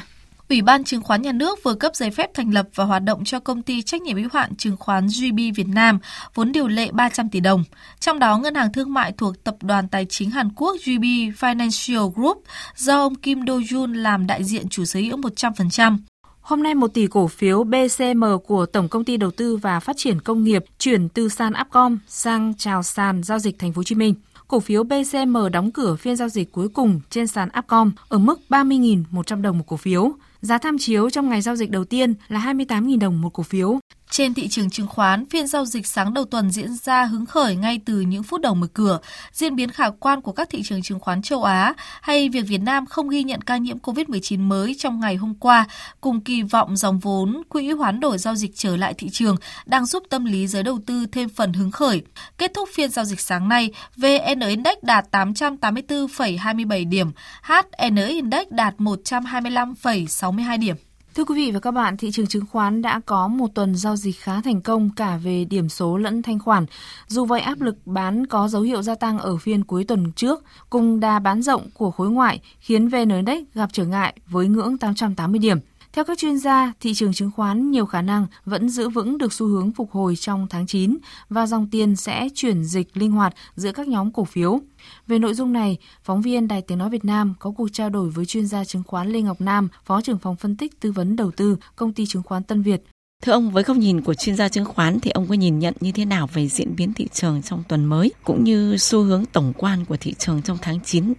[0.49, 3.23] Ủy ban Chứng khoán Nhà nước vừa cấp giấy phép thành lập và hoạt động
[3.25, 5.99] cho công ty trách nhiệm hữu hạn chứng khoán GB Việt Nam
[6.35, 7.63] vốn điều lệ 300 tỷ đồng.
[7.99, 11.03] Trong đó, ngân hàng thương mại thuộc tập đoàn tài chính Hàn Quốc GB
[11.39, 12.43] Financial Group
[12.75, 15.97] do ông Kim Do Jun làm đại diện chủ sở hữu 100%.
[16.41, 19.97] Hôm nay một tỷ cổ phiếu BCM của Tổng công ty Đầu tư và Phát
[19.97, 23.83] triển Công nghiệp chuyển từ sàn Upcom sang chào sàn giao dịch Thành phố Hồ
[23.83, 24.15] Chí Minh.
[24.47, 28.39] Cổ phiếu BCM đóng cửa phiên giao dịch cuối cùng trên sàn Upcom ở mức
[28.49, 30.11] 30.100 đồng một cổ phiếu.
[30.41, 33.79] Giá tham chiếu trong ngày giao dịch đầu tiên là 28.000 đồng một cổ phiếu.
[34.11, 37.55] Trên thị trường chứng khoán, phiên giao dịch sáng đầu tuần diễn ra hứng khởi
[37.55, 38.99] ngay từ những phút đầu mở cửa.
[39.33, 42.57] Diễn biến khả quan của các thị trường chứng khoán châu Á hay việc Việt
[42.57, 45.65] Nam không ghi nhận ca nhiễm COVID-19 mới trong ngày hôm qua
[46.01, 49.35] cùng kỳ vọng dòng vốn quỹ hoán đổi giao dịch trở lại thị trường
[49.65, 52.01] đang giúp tâm lý giới đầu tư thêm phần hứng khởi.
[52.37, 58.75] Kết thúc phiên giao dịch sáng nay, VN Index đạt 884,27 điểm, HN Index đạt
[58.77, 60.75] 125,62 điểm.
[61.15, 63.95] Thưa quý vị và các bạn, thị trường chứng khoán đã có một tuần giao
[63.95, 66.65] dịch khá thành công cả về điểm số lẫn thanh khoản.
[67.07, 70.43] Dù vậy áp lực bán có dấu hiệu gia tăng ở phiên cuối tuần trước,
[70.69, 74.77] cùng đà bán rộng của khối ngoại khiến VN Index gặp trở ngại với ngưỡng
[74.77, 75.57] 880 điểm.
[75.93, 79.33] Theo các chuyên gia, thị trường chứng khoán nhiều khả năng vẫn giữ vững được
[79.33, 80.97] xu hướng phục hồi trong tháng 9
[81.29, 84.59] và dòng tiền sẽ chuyển dịch linh hoạt giữa các nhóm cổ phiếu.
[85.07, 88.09] Về nội dung này, phóng viên Đài Tiếng Nói Việt Nam có cuộc trao đổi
[88.09, 91.15] với chuyên gia chứng khoán Lê Ngọc Nam, Phó trưởng phòng phân tích tư vấn
[91.15, 92.83] đầu tư, công ty chứng khoán Tân Việt.
[93.23, 95.73] Thưa ông, với góc nhìn của chuyên gia chứng khoán thì ông có nhìn nhận
[95.79, 99.23] như thế nào về diễn biến thị trường trong tuần mới cũng như xu hướng
[99.33, 101.13] tổng quan của thị trường trong tháng 9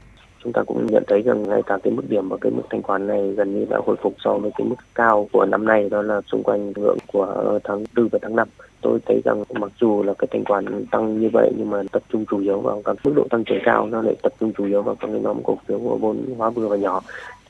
[0.44, 2.82] chúng ta cũng nhận thấy rằng ngay cả cái mức điểm và cái mức thanh
[2.82, 5.88] khoản này gần như đã hồi phục so với cái mức cao của năm nay
[5.88, 8.48] đó là xung quanh ngưỡng của tháng 4 và tháng 5
[8.82, 12.02] tôi thấy rằng mặc dù là cái thanh khoản tăng như vậy nhưng mà tập
[12.12, 14.64] trung chủ yếu vào các mức độ tăng trưởng cao nó lại tập trung chủ
[14.66, 17.00] yếu vào các cái nhóm cổ phiếu của vốn hóa vừa và nhỏ.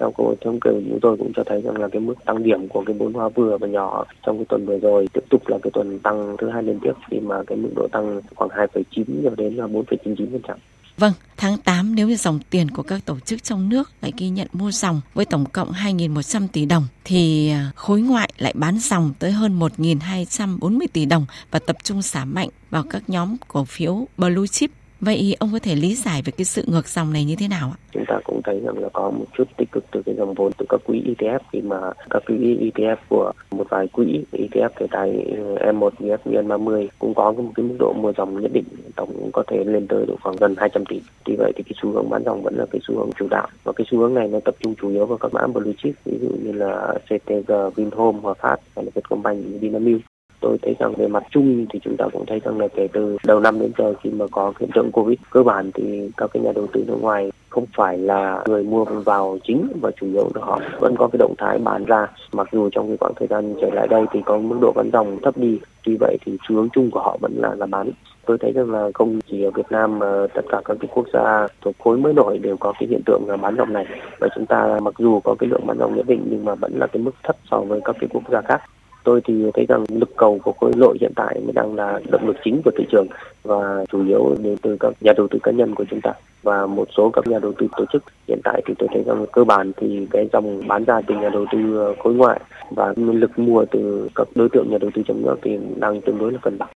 [0.01, 2.43] Theo cô thống kê của chúng tôi cũng cho thấy rằng là cái mức tăng
[2.43, 5.43] điểm của cái vốn hóa vừa và nhỏ trong cái tuần vừa rồi tiếp tục
[5.49, 8.51] là cái tuần tăng thứ hai liên tiếp khi mà cái mức độ tăng khoảng
[8.51, 10.57] 2,9 cho đến là 4,99 phần trăm.
[10.99, 14.28] Vâng, tháng 8 nếu như dòng tiền của các tổ chức trong nước lại ghi
[14.28, 18.78] nhận mua dòng với tổng cộng 2.100 tỷ đồng thì à, khối ngoại lại bán
[18.78, 23.64] dòng tới hơn 1.240 tỷ đồng và tập trung xả mạnh vào các nhóm cổ
[23.64, 24.70] phiếu blue chip.
[25.07, 27.72] Vậy ông có thể lý giải về cái sự ngược dòng này như thế nào
[27.74, 27.78] ạ?
[27.92, 30.53] Chúng ta cũng thấy rằng là có một chút tích cực từ cái dòng vốn
[30.59, 31.76] từ các quỹ ETF khi mà
[32.11, 35.90] các quỹ ETF của một vài quỹ ETF thể tài M1,
[36.24, 38.64] VN30 cũng có một cái mức độ mua dòng nhất định
[38.96, 41.00] tổng có thể lên tới độ khoảng gần 200 tỷ.
[41.24, 43.48] Tuy vậy thì cái xu hướng bán dòng vẫn là cái xu hướng chủ đạo
[43.64, 45.94] và cái xu hướng này nó tập trung chủ yếu vào các mã blue chip
[46.05, 50.11] ví dụ như là CTG, Vinhome, Hòa Phát hay là Vietcombank, Vinamilk
[50.43, 53.16] tôi thấy rằng về mặt chung thì chúng ta cũng thấy rằng là kể từ
[53.26, 56.43] đầu năm đến giờ khi mà có hiện tượng covid cơ bản thì các cái
[56.43, 60.30] nhà đầu tư nước ngoài không phải là người mua vào chính và chủ yếu
[60.34, 62.07] là họ vẫn có cái động thái bán ra.
[62.32, 64.90] Mặc dù trong cái khoảng thời gian trở lại đây thì có mức độ bán
[64.93, 67.90] dòng thấp đi, tuy vậy thì xu hướng chung của họ vẫn là là bán.
[68.26, 71.07] Tôi thấy rằng là không chỉ ở Việt Nam mà tất cả các cái quốc
[71.12, 73.86] gia thuộc khối mới nổi đều có cái hiện tượng là bán dòng này.
[74.20, 76.72] Và chúng ta mặc dù có cái lượng bán dòng nhất định nhưng mà vẫn
[76.78, 78.62] là cái mức thấp so với các cái quốc gia khác
[79.05, 82.26] tôi thì thấy rằng lực cầu của khối nội hiện tại mới đang là động
[82.26, 83.07] lực chính của thị trường
[83.42, 86.66] và chủ yếu đến từ các nhà đầu tư cá nhân của chúng ta và
[86.66, 89.44] một số các nhà đầu tư tổ chức hiện tại thì tôi thấy rằng cơ
[89.44, 92.40] bản thì cái dòng bán ra từ nhà đầu tư ờ, khối ngoại
[92.70, 96.18] và lực mua từ các đối tượng nhà đầu tư trong nước thì đang tương
[96.18, 96.68] đối là cân bằng.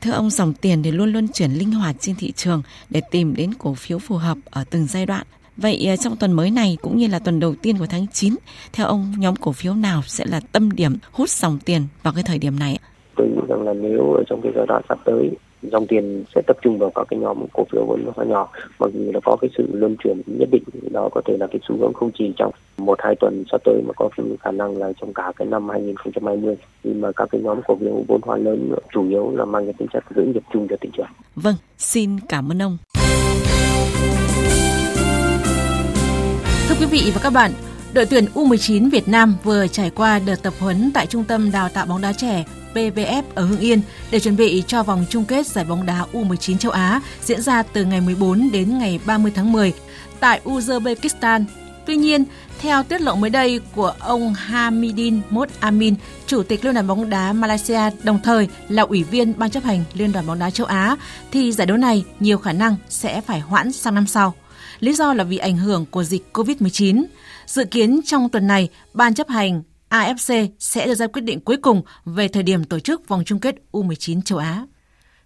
[0.00, 3.34] Thưa ông, dòng tiền thì luôn luôn chuyển linh hoạt trên thị trường để tìm
[3.36, 5.26] đến cổ phiếu phù hợp ở từng giai đoạn
[5.56, 8.34] Vậy à, trong tuần mới này cũng như là tuần đầu tiên của tháng 9,
[8.72, 12.22] theo ông nhóm cổ phiếu nào sẽ là tâm điểm hút dòng tiền vào cái
[12.26, 12.78] thời điểm này?
[13.16, 15.30] Tôi nghĩ rằng là nếu ở trong cái giai đoạn sắp tới
[15.72, 18.48] dòng tiền sẽ tập trung vào các cái nhóm cổ phiếu vốn hóa nhỏ
[18.78, 21.60] mặc dù là có cái sự luân chuyển nhất định đó có thể là cái
[21.68, 24.08] xu hướng không chỉ trong một hai tuần sắp tới mà có
[24.40, 28.04] khả năng là trong cả cái năm 2020 khi mà các cái nhóm cổ phiếu
[28.08, 30.88] vốn hóa lớn chủ yếu là mang cái tính chất giữ nhịp chung cho thị
[30.96, 31.06] trường.
[31.36, 32.78] Vâng, xin cảm ơn ông.
[36.74, 37.52] Thưa quý vị và các bạn,
[37.92, 41.68] đội tuyển U19 Việt Nam vừa trải qua đợt tập huấn tại Trung tâm Đào
[41.68, 42.44] tạo bóng đá trẻ
[42.74, 46.58] PVF ở Hưng Yên để chuẩn bị cho vòng chung kết giải bóng đá U19
[46.58, 49.72] châu Á diễn ra từ ngày 14 đến ngày 30 tháng 10.
[50.20, 51.44] tại Uzbekistan.
[51.86, 52.24] Tuy nhiên,
[52.60, 55.94] theo tiết lộ mới đây của ông Hamidin Mot Amin,
[56.26, 59.84] Chủ tịch Liên đoàn bóng đá Malaysia, đồng thời là Ủy viên Ban chấp hành
[59.94, 60.96] Liên đoàn bóng đá châu Á,
[61.32, 64.34] thì giải đấu này nhiều khả năng sẽ phải hoãn sang năm sau.
[64.84, 67.04] Lý do là vì ảnh hưởng của dịch COVID-19.
[67.46, 71.56] Dự kiến trong tuần này, Ban chấp hành AFC sẽ đưa ra quyết định cuối
[71.56, 74.66] cùng về thời điểm tổ chức vòng chung kết U19 châu Á.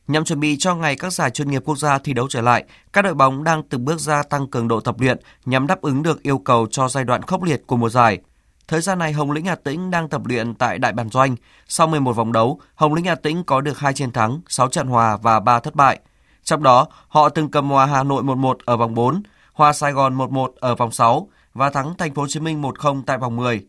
[0.09, 2.65] Nhằm chuẩn bị cho ngày các giải chuyên nghiệp quốc gia thi đấu trở lại,
[2.93, 6.03] các đội bóng đang từng bước gia tăng cường độ tập luyện nhằm đáp ứng
[6.03, 8.19] được yêu cầu cho giai đoạn khốc liệt của mùa giải.
[8.69, 11.37] Thời gian này, Hồng Lĩnh Hà Tĩnh đang tập luyện tại Đại Bản Doanh.
[11.69, 14.87] Sau 11 vòng đấu, Hồng Lĩnh Hà Tĩnh có được 2 chiến thắng, 6 trận
[14.87, 16.01] hòa và 3 thất bại.
[16.45, 19.23] Trong đó, họ từng cầm hòa Hà Nội 1-1 ở vòng 4,
[19.59, 23.03] hòa Sài Gòn 1-1 ở vòng 6 và thắng Thành phố Hồ Chí Minh 1-0
[23.07, 23.67] tại vòng 10.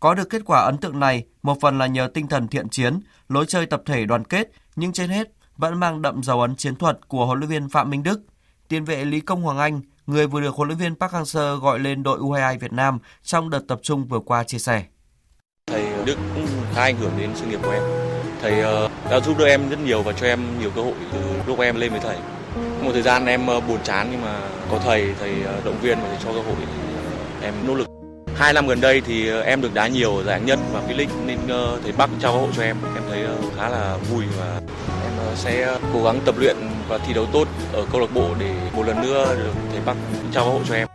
[0.00, 3.00] Có được kết quả ấn tượng này, một phần là nhờ tinh thần thiện chiến,
[3.28, 6.76] lối chơi tập thể đoàn kết, nhưng trên hết vẫn mang đậm dấu ấn chiến
[6.76, 8.20] thuật của huấn luyện viên Phạm Minh Đức.
[8.68, 11.78] Tiền vệ Lý Công Hoàng Anh, người vừa được huấn luyện viên Park Hang-seo gọi
[11.78, 14.84] lên đội U22 Việt Nam trong đợt tập trung vừa qua chia sẻ.
[15.66, 17.82] Thầy Đức cũng khá ảnh hưởng đến sự nghiệp của em.
[18.40, 21.18] Thầy ờ, đã giúp đỡ em rất nhiều và cho em nhiều cơ hội từ
[21.46, 22.16] lúc em lên với thầy.
[22.82, 25.98] Một thời gian em ờ, buồn chán nhưng mà có thầy, thầy ờ, động viên
[26.00, 26.56] và thầy cho cơ hội
[27.42, 27.86] em nỗ lực.
[28.34, 31.26] Hai năm gần đây thì ờ, em được đá nhiều ở giải nhất và V-League
[31.26, 31.38] nên
[31.82, 32.76] thầy Bắc trao cơ hội cho em.
[32.94, 33.24] Em thấy
[33.56, 34.60] khá là vui và
[35.04, 36.56] em sẽ cố gắng tập luyện
[36.88, 39.96] và thi đấu tốt ở câu lạc bộ để một lần nữa được thầy Bắc
[40.32, 40.88] trao cơ hội cho em.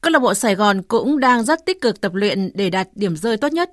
[0.00, 3.16] Câu lạc bộ Sài Gòn cũng đang rất tích cực tập luyện để đạt điểm
[3.16, 3.70] rơi tốt nhất.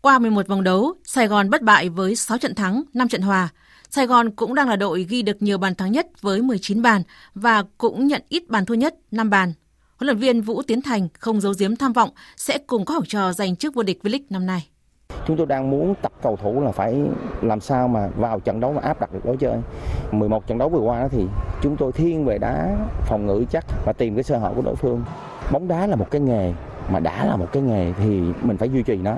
[0.00, 3.48] Qua 11 vòng đấu, Sài Gòn bất bại với 6 trận thắng, 5 trận hòa.
[3.94, 7.02] Sài Gòn cũng đang là đội ghi được nhiều bàn thắng nhất với 19 bàn
[7.34, 9.52] và cũng nhận ít bàn thua nhất 5 bàn.
[9.96, 13.04] Huấn luyện viên Vũ Tiến Thành không giấu giếm tham vọng sẽ cùng các học
[13.06, 14.68] trò giành chức vô địch V-League năm nay.
[15.26, 16.96] Chúng tôi đang muốn tập cầu thủ là phải
[17.42, 19.58] làm sao mà vào trận đấu mà áp đặt được đối chơi.
[20.12, 21.26] 11 trận đấu vừa qua đó thì
[21.62, 22.76] chúng tôi thiên về đá
[23.08, 25.04] phòng ngự chắc và tìm cái sơ hở của đối phương.
[25.52, 26.52] Bóng đá là một cái nghề
[26.92, 29.16] mà đã là một cái nghề thì mình phải duy trì nó.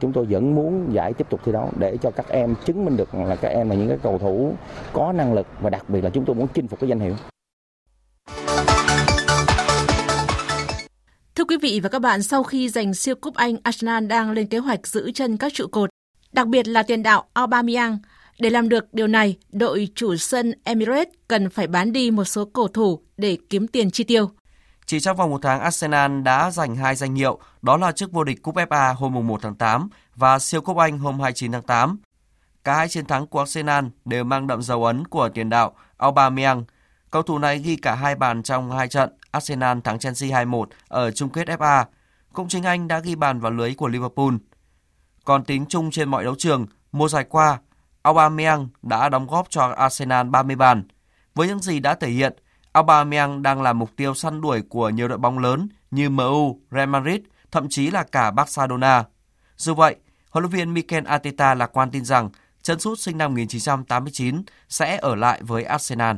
[0.00, 2.96] Chúng tôi vẫn muốn giải tiếp tục thi đấu để cho các em chứng minh
[2.96, 4.54] được là các em là những cái cầu thủ
[4.92, 7.14] có năng lực và đặc biệt là chúng tôi muốn chinh phục cái danh hiệu.
[11.34, 14.46] Thưa quý vị và các bạn, sau khi giành siêu cúp Anh, Arsenal đang lên
[14.46, 15.90] kế hoạch giữ chân các trụ cột,
[16.32, 17.98] đặc biệt là tiền đạo Aubameyang.
[18.40, 22.44] Để làm được điều này, đội chủ sân Emirates cần phải bán đi một số
[22.44, 24.30] cầu thủ để kiếm tiền chi tiêu.
[24.86, 28.24] Chỉ trong vòng một tháng, Arsenal đã giành hai danh hiệu, đó là chức vô
[28.24, 31.98] địch cúp FA hôm 1 tháng 8 và siêu cúp Anh hôm 29 tháng 8.
[32.64, 36.64] Cả hai chiến thắng của Arsenal đều mang đậm dấu ấn của tiền đạo Aubameyang.
[37.10, 41.10] Cầu thủ này ghi cả hai bàn trong hai trận Arsenal thắng Chelsea 2-1 ở
[41.10, 41.84] chung kết FA.
[42.32, 44.34] Cũng chính anh đã ghi bàn vào lưới của Liverpool.
[45.24, 47.58] Còn tính chung trên mọi đấu trường, mùa giải qua,
[48.02, 50.84] Aubameyang đã đóng góp cho Arsenal 30 bàn.
[51.34, 52.32] Với những gì đã thể hiện,
[52.72, 56.88] Aubameyang đang là mục tiêu săn đuổi của nhiều đội bóng lớn như MU, Real
[56.88, 57.20] Madrid,
[57.50, 59.04] thậm chí là cả Barcelona.
[59.56, 59.96] Dù vậy,
[60.30, 62.30] huấn luyện viên Mikel Arteta lạc quan tin rằng
[62.62, 66.16] chân sút sinh năm 1989 sẽ ở lại với Arsenal.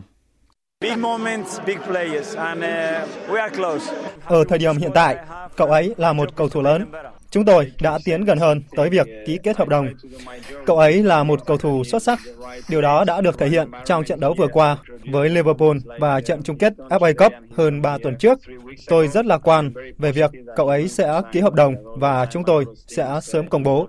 [4.25, 5.17] Ở thời điểm hiện tại,
[5.57, 6.87] cậu ấy là một cầu thủ lớn.
[7.31, 9.89] Chúng tôi đã tiến gần hơn tới việc ký kết hợp đồng.
[10.67, 12.19] Cậu ấy là một cầu thủ xuất sắc.
[12.69, 14.77] Điều đó đã được thể hiện trong trận đấu vừa qua
[15.13, 18.39] với Liverpool và trận chung kết FA Cup hơn 3 tuần trước.
[18.87, 22.65] Tôi rất lạc quan về việc cậu ấy sẽ ký hợp đồng và chúng tôi
[22.87, 23.89] sẽ sớm công bố.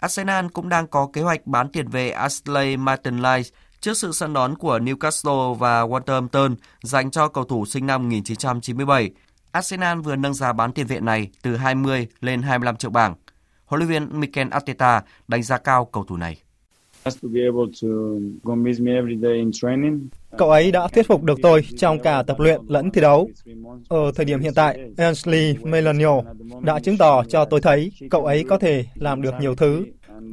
[0.00, 3.50] Arsenal cũng đang có kế hoạch bán tiền về Ashley Martin-Lyce
[3.82, 9.10] trước sự săn đón của Newcastle và Wolverhampton dành cho cầu thủ sinh năm 1997.
[9.52, 13.14] Arsenal vừa nâng giá bán tiền vệ này từ 20 lên 25 triệu bảng.
[13.64, 16.36] Huấn luyện viên Mikel Arteta đánh giá cao cầu thủ này.
[20.38, 23.30] Cậu ấy đã thuyết phục được tôi trong cả tập luyện lẫn thi đấu.
[23.88, 26.20] Ở thời điểm hiện tại, Ainsley Melanio
[26.60, 29.84] đã chứng tỏ cho tôi thấy cậu ấy có thể làm được nhiều thứ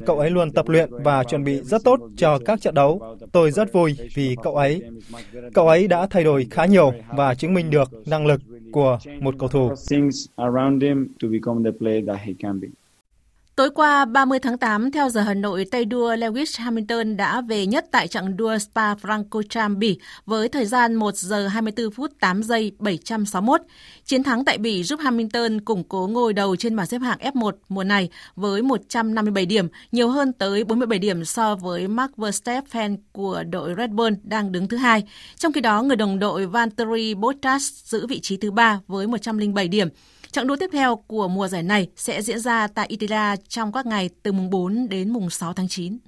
[0.06, 3.16] Cậu ấy luôn tập luyện và chuẩn bị rất tốt cho các trận đấu.
[3.32, 4.82] Tôi rất vui vì cậu ấy.
[5.54, 8.40] Cậu ấy đã thay đổi khá nhiều và chứng minh được năng lực
[8.72, 9.70] của một cầu thủ.
[13.60, 17.66] Tối qua 30 tháng 8, theo giờ Hà Nội, tay đua Lewis Hamilton đã về
[17.66, 22.72] nhất tại chặng đua Spa-Francorchamps Bỉ với thời gian 1 giờ 24 phút 8 giây
[22.78, 23.60] 761.
[24.04, 27.52] Chiến thắng tại Bỉ giúp Hamilton củng cố ngôi đầu trên bảng xếp hạng F1
[27.68, 33.44] mùa này với 157 điểm, nhiều hơn tới 47 điểm so với Max Verstappen của
[33.50, 35.04] đội Red Bull đang đứng thứ hai.
[35.36, 39.68] Trong khi đó, người đồng đội Valtteri Bottas giữ vị trí thứ ba với 107
[39.68, 39.88] điểm.
[40.32, 43.86] Trận đua tiếp theo của mùa giải này sẽ diễn ra tại Italia trong các
[43.86, 45.98] ngày từ mùng 4 đến mùng 6 tháng 9.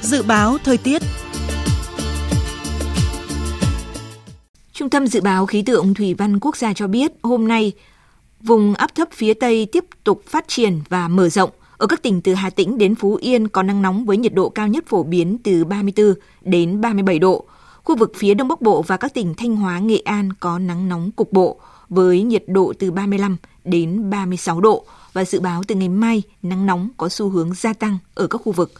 [0.00, 1.02] Dự báo thời tiết
[4.72, 7.72] Trung tâm Dự báo Khí tượng Thủy văn Quốc gia cho biết hôm nay
[8.40, 11.50] vùng áp thấp phía Tây tiếp tục phát triển và mở rộng.
[11.76, 14.48] Ở các tỉnh từ Hà Tĩnh đến Phú Yên có nắng nóng với nhiệt độ
[14.48, 17.44] cao nhất phổ biến từ 34 đến 37 độ.
[17.84, 20.88] Khu vực phía Đông Bắc Bộ và các tỉnh Thanh Hóa, Nghệ An có nắng
[20.88, 21.56] nóng cục bộ
[21.88, 26.66] với nhiệt độ từ 35 đến 36 độ và dự báo từ ngày mai nắng
[26.66, 28.72] nóng có xu hướng gia tăng ở các khu vực.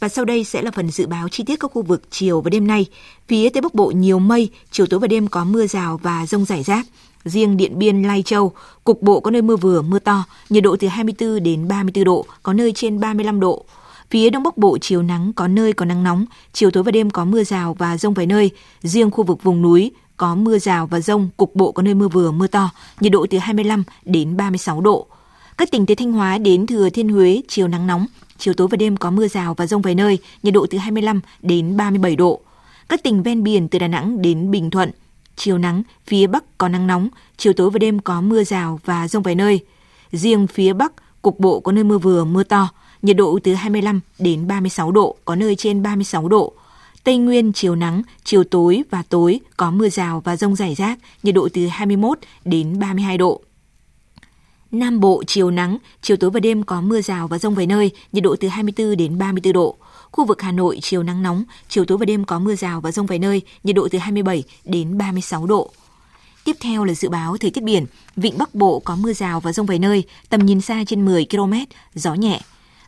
[0.00, 2.50] Và sau đây sẽ là phần dự báo chi tiết các khu vực chiều và
[2.50, 2.86] đêm nay.
[3.28, 6.44] Phía Tây Bắc Bộ nhiều mây, chiều tối và đêm có mưa rào và rông
[6.44, 6.86] rải rác.
[7.24, 8.52] Riêng Điện Biên, Lai Châu,
[8.84, 12.26] cục bộ có nơi mưa vừa, mưa to, nhiệt độ từ 24 đến 34 độ,
[12.42, 13.64] có nơi trên 35 độ.
[14.10, 17.10] Phía Đông Bắc Bộ chiều nắng có nơi có nắng nóng, chiều tối và đêm
[17.10, 18.50] có mưa rào và rông vài nơi.
[18.82, 22.08] Riêng khu vực vùng núi có mưa rào và rông, cục bộ có nơi mưa
[22.08, 25.06] vừa, mưa to, nhiệt độ từ 25 đến 36 độ.
[25.58, 28.06] Các tỉnh từ Thanh Hóa đến Thừa Thiên Huế chiều nắng nóng,
[28.38, 31.20] chiều tối và đêm có mưa rào và rông vài nơi, nhiệt độ từ 25
[31.42, 32.40] đến 37 độ.
[32.88, 34.90] Các tỉnh ven biển từ Đà Nẵng đến Bình Thuận,
[35.36, 39.08] chiều nắng, phía Bắc có nắng nóng, chiều tối và đêm có mưa rào và
[39.08, 39.60] rông vài nơi.
[40.12, 40.92] Riêng phía Bắc,
[41.22, 42.68] cục bộ có nơi mưa vừa, mưa to,
[43.02, 46.52] nhiệt độ từ 25 đến 36 độ, có nơi trên 36 độ.
[47.04, 50.98] Tây Nguyên chiều nắng, chiều tối và tối có mưa rào và rông rải rác,
[51.22, 53.40] nhiệt độ từ 21 đến 32 độ.
[54.70, 57.90] Nam Bộ chiều nắng, chiều tối và đêm có mưa rào và rông vài nơi,
[58.12, 59.76] nhiệt độ từ 24 đến 34 độ.
[60.12, 62.92] Khu vực Hà Nội chiều nắng nóng, chiều tối và đêm có mưa rào và
[62.92, 65.70] rông vài nơi, nhiệt độ từ 27 đến 36 độ.
[66.44, 67.86] Tiếp theo là dự báo thời tiết biển,
[68.16, 71.26] vịnh Bắc Bộ có mưa rào và rông vài nơi, tầm nhìn xa trên 10
[71.30, 71.54] km,
[71.94, 72.40] gió nhẹ.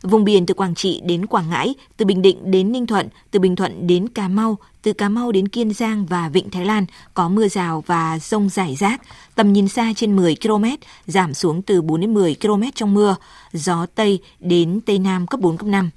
[0.03, 3.39] Vùng biển từ Quảng Trị đến Quảng Ngãi, từ Bình Định đến Ninh Thuận, từ
[3.39, 6.85] Bình Thuận đến Cà Mau, từ Cà Mau đến Kiên Giang và Vịnh Thái Lan
[7.13, 9.01] có mưa rào và rông rải rác,
[9.35, 10.65] tầm nhìn xa trên 10 km,
[11.07, 13.15] giảm xuống từ 4 đến 10 km trong mưa,
[13.53, 15.89] gió Tây đến Tây Nam cấp 4, cấp 5.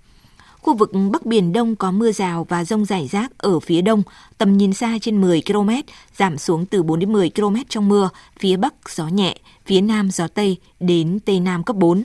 [0.63, 4.03] Khu vực Bắc Biển Đông có mưa rào và rông rải rác ở phía đông,
[4.39, 5.71] tầm nhìn xa trên 10 km,
[6.17, 9.37] giảm xuống từ 4 đến 10 km trong mưa, phía Bắc gió nhẹ,
[9.67, 12.03] phía Nam gió Tây đến Tây Nam cấp 4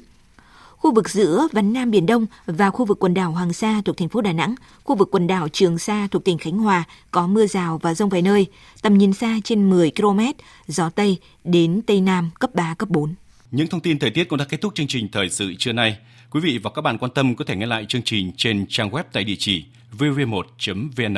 [0.80, 3.98] khu vực giữa và Nam Biển Đông và khu vực quần đảo Hoàng Sa thuộc
[3.98, 7.28] thành phố Đà Nẵng, khu vực quần đảo Trường Sa thuộc tỉnh Khánh Hòa có
[7.28, 8.48] mưa rào và rông vài nơi,
[8.82, 10.20] tầm nhìn xa trên 10 km,
[10.68, 13.14] gió Tây đến Tây Nam cấp 3, cấp 4.
[13.52, 15.98] Những thông tin thời tiết cũng đã kết thúc chương trình thời sự trưa nay.
[16.32, 18.90] Quý vị và các bạn quan tâm có thể nghe lại chương trình trên trang
[18.90, 19.66] web tại địa chỉ
[19.98, 21.16] vv1.vn.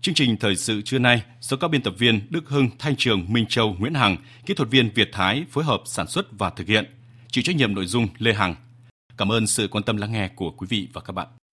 [0.00, 3.24] Chương trình thời sự trưa nay do các biên tập viên Đức Hưng, Thanh Trường,
[3.28, 4.16] Minh Châu, Nguyễn Hằng,
[4.46, 6.84] kỹ thuật viên Việt Thái phối hợp sản xuất và thực hiện.
[7.30, 8.54] Chịu trách nhiệm nội dung Lê Hằng.
[9.20, 11.28] Cảm ơn sự quan tâm lắng nghe của quý vị và các bạn.